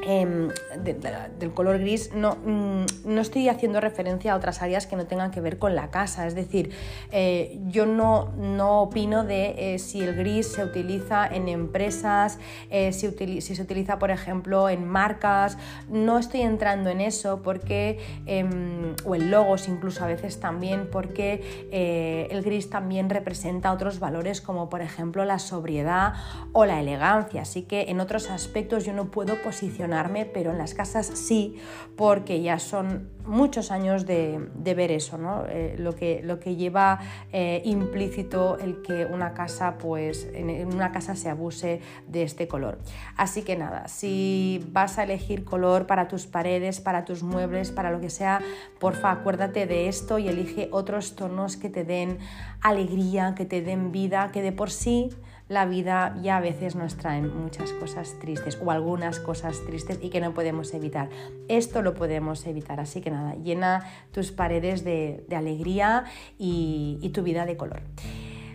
Em, 0.03 0.49
del 0.83 1.53
color 1.53 1.77
gris, 1.77 2.11
no, 2.13 2.35
mm, 2.35 2.85
no, 3.05 3.21
estoy 3.21 3.49
haciendo 3.49 3.79
referencia 3.79 4.33
a 4.33 4.35
otras 4.35 4.63
áreas 4.63 4.87
que 4.87 4.95
no 4.95 5.05
tengan 5.05 5.29
que 5.29 5.41
ver 5.41 5.59
con 5.59 5.75
la 5.75 5.91
casa. 5.91 6.25
Es 6.25 6.33
decir, 6.33 6.71
eh, 7.11 7.59
yo 7.67 7.85
no, 7.85 8.31
no, 8.35 8.81
opino 8.81 9.23
de 9.23 9.75
eh, 9.75 9.79
si 9.79 10.01
el 10.01 10.15
gris 10.15 10.47
se 10.47 10.63
utiliza 10.63 11.27
en 11.27 11.47
empresas, 11.47 12.39
eh, 12.71 12.93
si, 12.93 13.11
si, 13.41 13.55
se 13.55 13.61
utiliza, 13.61 13.99
por 13.99 14.09
ejemplo, 14.09 14.69
en 14.69 14.87
marcas. 14.87 15.59
No 15.87 16.17
estoy 16.17 16.41
entrando 16.41 16.89
en 16.89 16.99
eso 16.99 17.43
porque, 17.43 17.99
em, 18.25 18.95
o 19.05 19.13
en 19.13 19.29
logos 19.29 19.67
incluso 19.67 20.03
a 20.03 20.07
veces 20.07 20.39
también, 20.39 20.89
porque 20.91 22.27
el 22.31 22.41
gris 22.41 22.69
también 22.69 23.09
representa 23.09 23.71
otros 23.71 23.99
valores 23.99 24.41
como, 24.41 24.69
por 24.69 24.81
ejemplo, 24.81 25.25
la 25.25 25.37
sobriedad 25.37 26.13
o 26.53 26.65
la 26.65 26.79
elegancia. 26.79 27.43
Así 27.43 27.63
que 27.63 27.85
en 27.89 27.99
otros 27.99 28.29
aspectos 28.29 28.83
yo 28.83 28.93
no 28.93 29.05
puedo 29.05 29.35
posicionar 29.41 29.90
pero 30.33 30.51
en 30.51 30.57
las 30.57 30.73
casas 30.73 31.05
sí, 31.05 31.57
porque 31.95 32.41
ya 32.41 32.59
son 32.59 33.09
muchos 33.25 33.71
años 33.71 34.05
de, 34.05 34.39
ver 34.75 34.91
eso, 34.91 35.17
¿no? 35.17 35.43
Eh, 35.47 35.75
lo, 35.77 35.95
que, 35.95 36.21
lo 36.23 36.39
que 36.39 36.55
lleva 36.55 36.99
eh, 37.31 37.61
implícito 37.65 38.57
el 38.57 38.81
que 38.81 39.05
una 39.05 39.33
casa, 39.33 39.77
pues 39.77 40.27
en 40.33 40.73
una 40.73 40.91
casa 40.91 41.15
se 41.15 41.29
abuse 41.29 41.81
de 42.07 42.23
este 42.23 42.47
color. 42.47 42.79
Así 43.17 43.43
que 43.43 43.55
nada, 43.55 43.87
si 43.87 44.65
vas 44.71 44.97
a 44.97 45.03
elegir 45.03 45.43
color 45.43 45.85
para 45.85 46.07
tus 46.07 46.25
paredes, 46.25 46.79
para 46.79 47.05
tus 47.05 47.21
muebles, 47.21 47.71
para 47.71 47.91
lo 47.91 47.99
que 47.99 48.09
sea, 48.09 48.41
porfa, 48.79 49.11
acuérdate 49.11 49.67
de 49.67 49.87
esto 49.87 50.17
y 50.17 50.27
elige 50.27 50.69
otros 50.71 51.15
tonos 51.15 51.57
que 51.57 51.69
te 51.69 51.83
den 51.83 52.17
alegría, 52.61 53.35
que 53.35 53.45
te 53.45 53.61
den 53.61 53.91
vida, 53.91 54.31
que 54.31 54.41
de 54.41 54.51
por 54.51 54.71
sí 54.71 55.09
la 55.51 55.65
vida 55.65 56.15
ya 56.21 56.37
a 56.37 56.39
veces 56.39 56.77
nos 56.77 56.95
trae 56.95 57.21
muchas 57.21 57.73
cosas 57.73 58.17
tristes 58.21 58.57
o 58.63 58.71
algunas 58.71 59.19
cosas 59.19 59.59
tristes 59.65 59.99
y 60.01 60.09
que 60.09 60.21
no 60.21 60.33
podemos 60.33 60.73
evitar. 60.73 61.09
Esto 61.49 61.81
lo 61.81 61.93
podemos 61.93 62.47
evitar, 62.47 62.79
así 62.79 63.01
que 63.01 63.11
nada, 63.11 63.35
llena 63.35 63.85
tus 64.13 64.31
paredes 64.31 64.85
de, 64.85 65.25
alegría 65.35 66.05
y 66.37 67.11
tu 67.13 67.21
vida 67.21 67.45
de 67.45 67.57
color. 67.57 67.81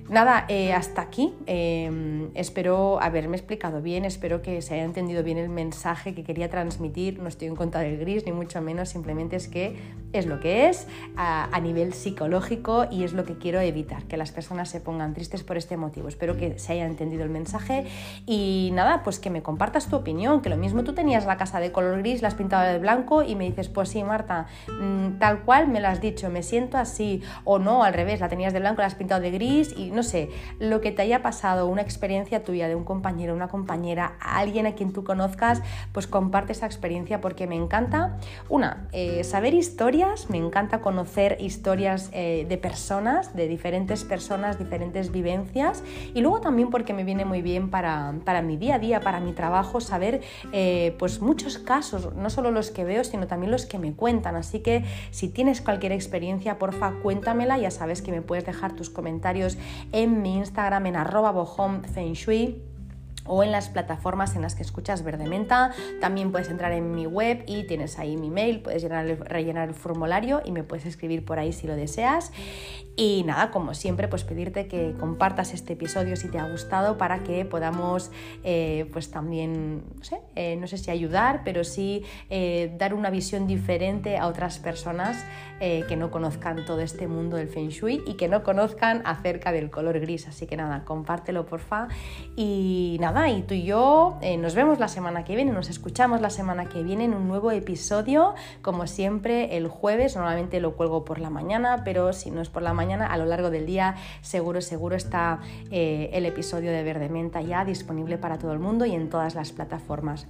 Nada, 0.08 0.44
eh, 0.48 0.72
hasta 0.72 1.02
aquí. 1.02 1.34
Em, 1.46 2.30
espero 2.34 3.00
haberme 3.00 3.36
explicado 3.36 3.82
bien, 3.82 4.04
espero 4.04 4.40
que 4.40 4.62
se 4.62 4.74
haya 4.74 4.84
entendido 4.84 5.24
bien 5.24 5.36
el 5.36 5.48
mensaje 5.48 6.14
que 6.14 6.22
quería 6.22 6.48
transmitir. 6.48 7.18
No 7.18 7.28
estoy 7.28 7.48
en 7.48 7.56
contra 7.56 7.80
del 7.80 7.98
gris, 7.98 8.24
ni 8.24 8.30
mucho 8.30 8.60
menos, 8.60 8.88
simplemente 8.88 9.34
es 9.34 9.48
que 9.48 9.76
es 10.12 10.26
lo 10.26 10.40
que 10.40 10.68
es 10.68 10.86
a, 11.16 11.58
nivel 11.60 11.94
psicológico 11.94 12.86
y 12.90 13.02
es 13.02 13.12
lo 13.12 13.24
que 13.24 13.38
quiero 13.38 13.60
evitar, 13.60 14.04
que 14.04 14.16
las 14.16 14.30
personas 14.30 14.68
se 14.68 14.80
pongan 14.80 15.14
tristes 15.14 15.42
por 15.42 15.56
este 15.56 15.76
motivo. 15.76 16.06
Espero 16.06 16.36
que 16.36 16.58
se 16.58 16.74
haya 16.74 16.86
entendido 16.86 17.24
el 17.24 17.30
mensaje 17.30 17.86
y 18.26 18.70
nada, 18.72 19.02
pues 19.02 19.18
que 19.18 19.30
me 19.30 19.42
compartas 19.42 19.88
tu 19.88 19.96
opinión, 19.96 20.42
que 20.42 20.48
lo 20.48 20.56
mismo 20.56 20.84
tú 20.84 20.94
tenías 20.94 21.26
la 21.26 21.36
casa 21.36 21.58
de 21.58 21.72
color 21.72 21.98
gris, 21.98 22.22
la 22.22 22.28
has 22.28 22.34
pintado 22.34 22.70
de 22.70 22.78
blanco 22.78 23.22
y 23.22 23.34
me 23.34 23.44
dices, 23.44 23.68
pues 23.68 23.88
sí, 23.88 24.04
Marta, 24.04 24.46
mm, 24.68 25.18
tal 25.18 25.40
cual 25.40 25.66
me 25.66 25.80
lo 25.80 25.88
has 25.88 26.00
dicho, 26.00 26.30
me 26.30 26.44
siento 26.44 26.78
así, 26.78 27.22
o 27.44 27.58
no, 27.58 27.82
al 27.82 27.94
revés, 27.94 28.20
la 28.20 28.28
tenías 28.28 28.52
de 28.52 28.60
blanco, 28.60 28.82
la 28.82 28.86
has 28.86 28.94
pintado 28.94 29.20
de 29.20 29.32
gris 29.32 29.74
y 29.76 29.90
no 29.96 30.02
sé, 30.02 30.28
lo 30.60 30.80
que 30.80 30.92
te 30.92 31.02
haya 31.02 31.22
pasado, 31.22 31.66
una 31.66 31.82
experiencia 31.82 32.44
tuya 32.44 32.68
de 32.68 32.76
un 32.76 32.84
compañero, 32.84 33.34
una 33.34 33.48
compañera, 33.48 34.16
alguien 34.20 34.66
a 34.66 34.74
quien 34.74 34.92
tú 34.92 35.02
conozcas, 35.02 35.62
pues 35.92 36.06
comparte 36.06 36.52
esa 36.52 36.66
experiencia 36.66 37.20
porque 37.20 37.46
me 37.46 37.56
encanta, 37.56 38.18
una, 38.48 38.86
eh, 38.92 39.24
saber 39.24 39.54
historias, 39.54 40.30
me 40.30 40.38
encanta 40.38 40.80
conocer 40.80 41.38
historias 41.40 42.10
eh, 42.12 42.46
de 42.48 42.58
personas, 42.58 43.34
de 43.34 43.48
diferentes 43.48 44.04
personas, 44.04 44.58
diferentes 44.58 45.10
vivencias 45.10 45.82
y 46.14 46.20
luego 46.20 46.40
también 46.40 46.70
porque 46.70 46.92
me 46.92 47.04
viene 47.04 47.24
muy 47.24 47.42
bien 47.42 47.70
para, 47.70 48.12
mi 48.42 48.56
día 48.56 48.76
a 48.76 48.78
día, 48.78 49.00
para 49.00 49.20
mi 49.20 49.32
trabajo, 49.32 49.80
saber 49.80 50.20
eh, 50.52 50.94
pues 50.98 51.20
muchos 51.20 51.58
casos, 51.58 52.14
no 52.14 52.30
solo 52.30 52.50
los 52.50 52.70
que 52.70 52.84
veo, 52.84 53.02
sino 53.02 53.26
también 53.26 53.50
los 53.50 53.66
que 53.66 53.78
me 53.78 53.94
cuentan. 53.94 54.36
Así 54.36 54.60
que 54.60 54.84
si 55.10 55.28
tienes 55.28 55.60
cualquier 55.60 55.92
experiencia, 55.92 56.58
porfa, 56.58 56.92
cuéntamela, 57.02 57.58
ya 57.58 57.70
sabes 57.70 58.02
que 58.02 58.12
me 58.12 58.22
puedes 58.22 58.44
dejar 58.44 58.74
tus 58.74 58.90
comentarios 58.90 59.56
en 59.92 60.22
mi 60.22 60.36
Instagram 60.36 60.86
en 60.86 60.96
arroba 60.96 61.32
o 63.26 63.42
en 63.42 63.52
las 63.52 63.68
plataformas 63.68 64.36
en 64.36 64.42
las 64.42 64.54
que 64.54 64.62
escuchas 64.62 65.02
Verde 65.02 65.26
Menta. 65.26 65.72
También 66.00 66.32
puedes 66.32 66.48
entrar 66.48 66.72
en 66.72 66.94
mi 66.94 67.06
web 67.06 67.44
y 67.46 67.64
tienes 67.64 67.98
ahí 67.98 68.16
mi 68.16 68.30
mail, 68.30 68.60
puedes 68.60 68.82
rellenar 68.82 69.68
el 69.68 69.74
formulario 69.74 70.42
y 70.44 70.52
me 70.52 70.62
puedes 70.62 70.86
escribir 70.86 71.24
por 71.24 71.38
ahí 71.38 71.52
si 71.52 71.66
lo 71.66 71.76
deseas. 71.76 72.32
Y 72.98 73.24
nada, 73.26 73.50
como 73.50 73.74
siempre, 73.74 74.08
pues 74.08 74.24
pedirte 74.24 74.68
que 74.68 74.94
compartas 74.98 75.52
este 75.52 75.74
episodio 75.74 76.16
si 76.16 76.28
te 76.28 76.38
ha 76.38 76.48
gustado 76.48 76.96
para 76.96 77.22
que 77.22 77.44
podamos, 77.44 78.10
eh, 78.42 78.88
pues 78.90 79.10
también, 79.10 79.84
no 79.98 80.02
sé, 80.02 80.20
eh, 80.34 80.56
no 80.56 80.66
sé 80.66 80.78
si 80.78 80.90
ayudar, 80.90 81.42
pero 81.44 81.62
sí 81.62 82.04
eh, 82.30 82.74
dar 82.78 82.94
una 82.94 83.10
visión 83.10 83.46
diferente 83.46 84.16
a 84.16 84.26
otras 84.26 84.58
personas 84.58 85.24
que 85.58 85.96
no 85.96 86.10
conozcan 86.10 86.66
todo 86.66 86.82
este 86.82 87.08
mundo 87.08 87.38
del 87.38 87.48
Feng 87.48 87.70
Shui 87.70 88.02
y 88.06 88.18
que 88.18 88.28
no 88.28 88.42
conozcan 88.42 89.00
acerca 89.06 89.52
del 89.52 89.70
color 89.70 89.98
gris. 90.00 90.28
Así 90.28 90.46
que 90.46 90.54
nada, 90.54 90.84
compártelo 90.84 91.46
porfa. 91.46 91.88
Y 92.36 92.98
nada, 93.00 93.15
y 93.24 93.42
tú 93.42 93.54
y 93.54 93.62
yo 93.62 94.18
nos 94.38 94.54
vemos 94.54 94.78
la 94.78 94.88
semana 94.88 95.24
que 95.24 95.34
viene, 95.34 95.50
nos 95.50 95.70
escuchamos 95.70 96.20
la 96.20 96.28
semana 96.28 96.66
que 96.66 96.82
viene 96.82 97.04
en 97.04 97.14
un 97.14 97.26
nuevo 97.26 97.50
episodio, 97.50 98.34
como 98.60 98.86
siempre, 98.86 99.56
el 99.56 99.68
jueves. 99.68 100.16
Normalmente 100.16 100.60
lo 100.60 100.76
cuelgo 100.76 101.04
por 101.04 101.18
la 101.18 101.30
mañana, 101.30 101.82
pero 101.82 102.12
si 102.12 102.30
no 102.30 102.42
es 102.42 102.50
por 102.50 102.62
la 102.62 102.74
mañana, 102.74 103.06
a 103.06 103.16
lo 103.16 103.24
largo 103.24 103.48
del 103.48 103.64
día, 103.64 103.96
seguro, 104.20 104.60
seguro 104.60 104.96
está 104.96 105.40
eh, 105.70 106.10
el 106.12 106.26
episodio 106.26 106.70
de 106.70 106.82
Verde 106.82 107.08
Menta 107.08 107.40
ya 107.40 107.64
disponible 107.64 108.18
para 108.18 108.38
todo 108.38 108.52
el 108.52 108.58
mundo 108.58 108.84
y 108.84 108.94
en 108.94 109.08
todas 109.08 109.34
las 109.34 109.50
plataformas. 109.50 110.26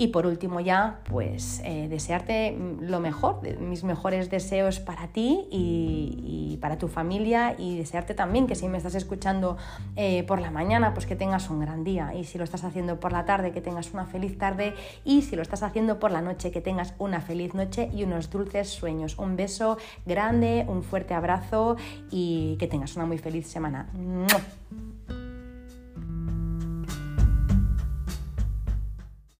Y 0.00 0.08
por 0.08 0.26
último 0.26 0.60
ya, 0.60 1.00
pues 1.10 1.60
eh, 1.64 1.88
desearte 1.88 2.56
lo 2.80 3.00
mejor, 3.00 3.42
mis 3.58 3.82
mejores 3.82 4.30
deseos 4.30 4.78
para 4.78 5.08
ti 5.08 5.48
y, 5.50 6.56
para 6.60 6.78
tu 6.78 6.88
familia 6.88 7.54
y 7.58 7.76
desearte 7.76 8.14
también 8.14 8.46
que 8.46 8.54
si 8.54 8.68
me 8.68 8.78
estás 8.78 8.94
escuchando 8.94 9.56
eh, 9.96 10.24
por 10.24 10.40
la 10.40 10.50
mañana, 10.50 10.94
pues 10.94 11.06
que 11.06 11.14
tengas 11.14 11.50
un 11.50 11.60
gran 11.60 11.84
día 11.84 12.14
y 12.14 12.24
si 12.24 12.38
lo 12.38 12.44
estás 12.44 12.64
haciendo 12.64 12.98
por 13.00 13.12
la 13.12 13.24
tarde, 13.24 13.52
que 13.52 13.60
tengas 13.60 13.92
una 13.92 14.06
feliz 14.06 14.38
tarde 14.38 14.74
y 15.04 15.22
si 15.22 15.36
lo 15.36 15.42
estás 15.42 15.62
haciendo 15.62 15.98
por 15.98 16.10
la 16.10 16.22
noche, 16.22 16.50
que 16.50 16.60
tengas 16.60 16.94
una 16.98 17.20
feliz 17.20 17.54
noche 17.54 17.90
y 17.92 18.04
unos 18.04 18.30
dulces 18.30 18.68
sueños. 18.68 19.18
Un 19.18 19.36
beso 19.36 19.78
grande, 20.06 20.64
un 20.68 20.82
fuerte 20.82 21.14
abrazo 21.14 21.76
y 22.10 22.56
que 22.58 22.68
tengas 22.68 22.94
una 22.96 23.06
muy 23.06 23.18
feliz 23.18 23.48
semana. 23.48 23.88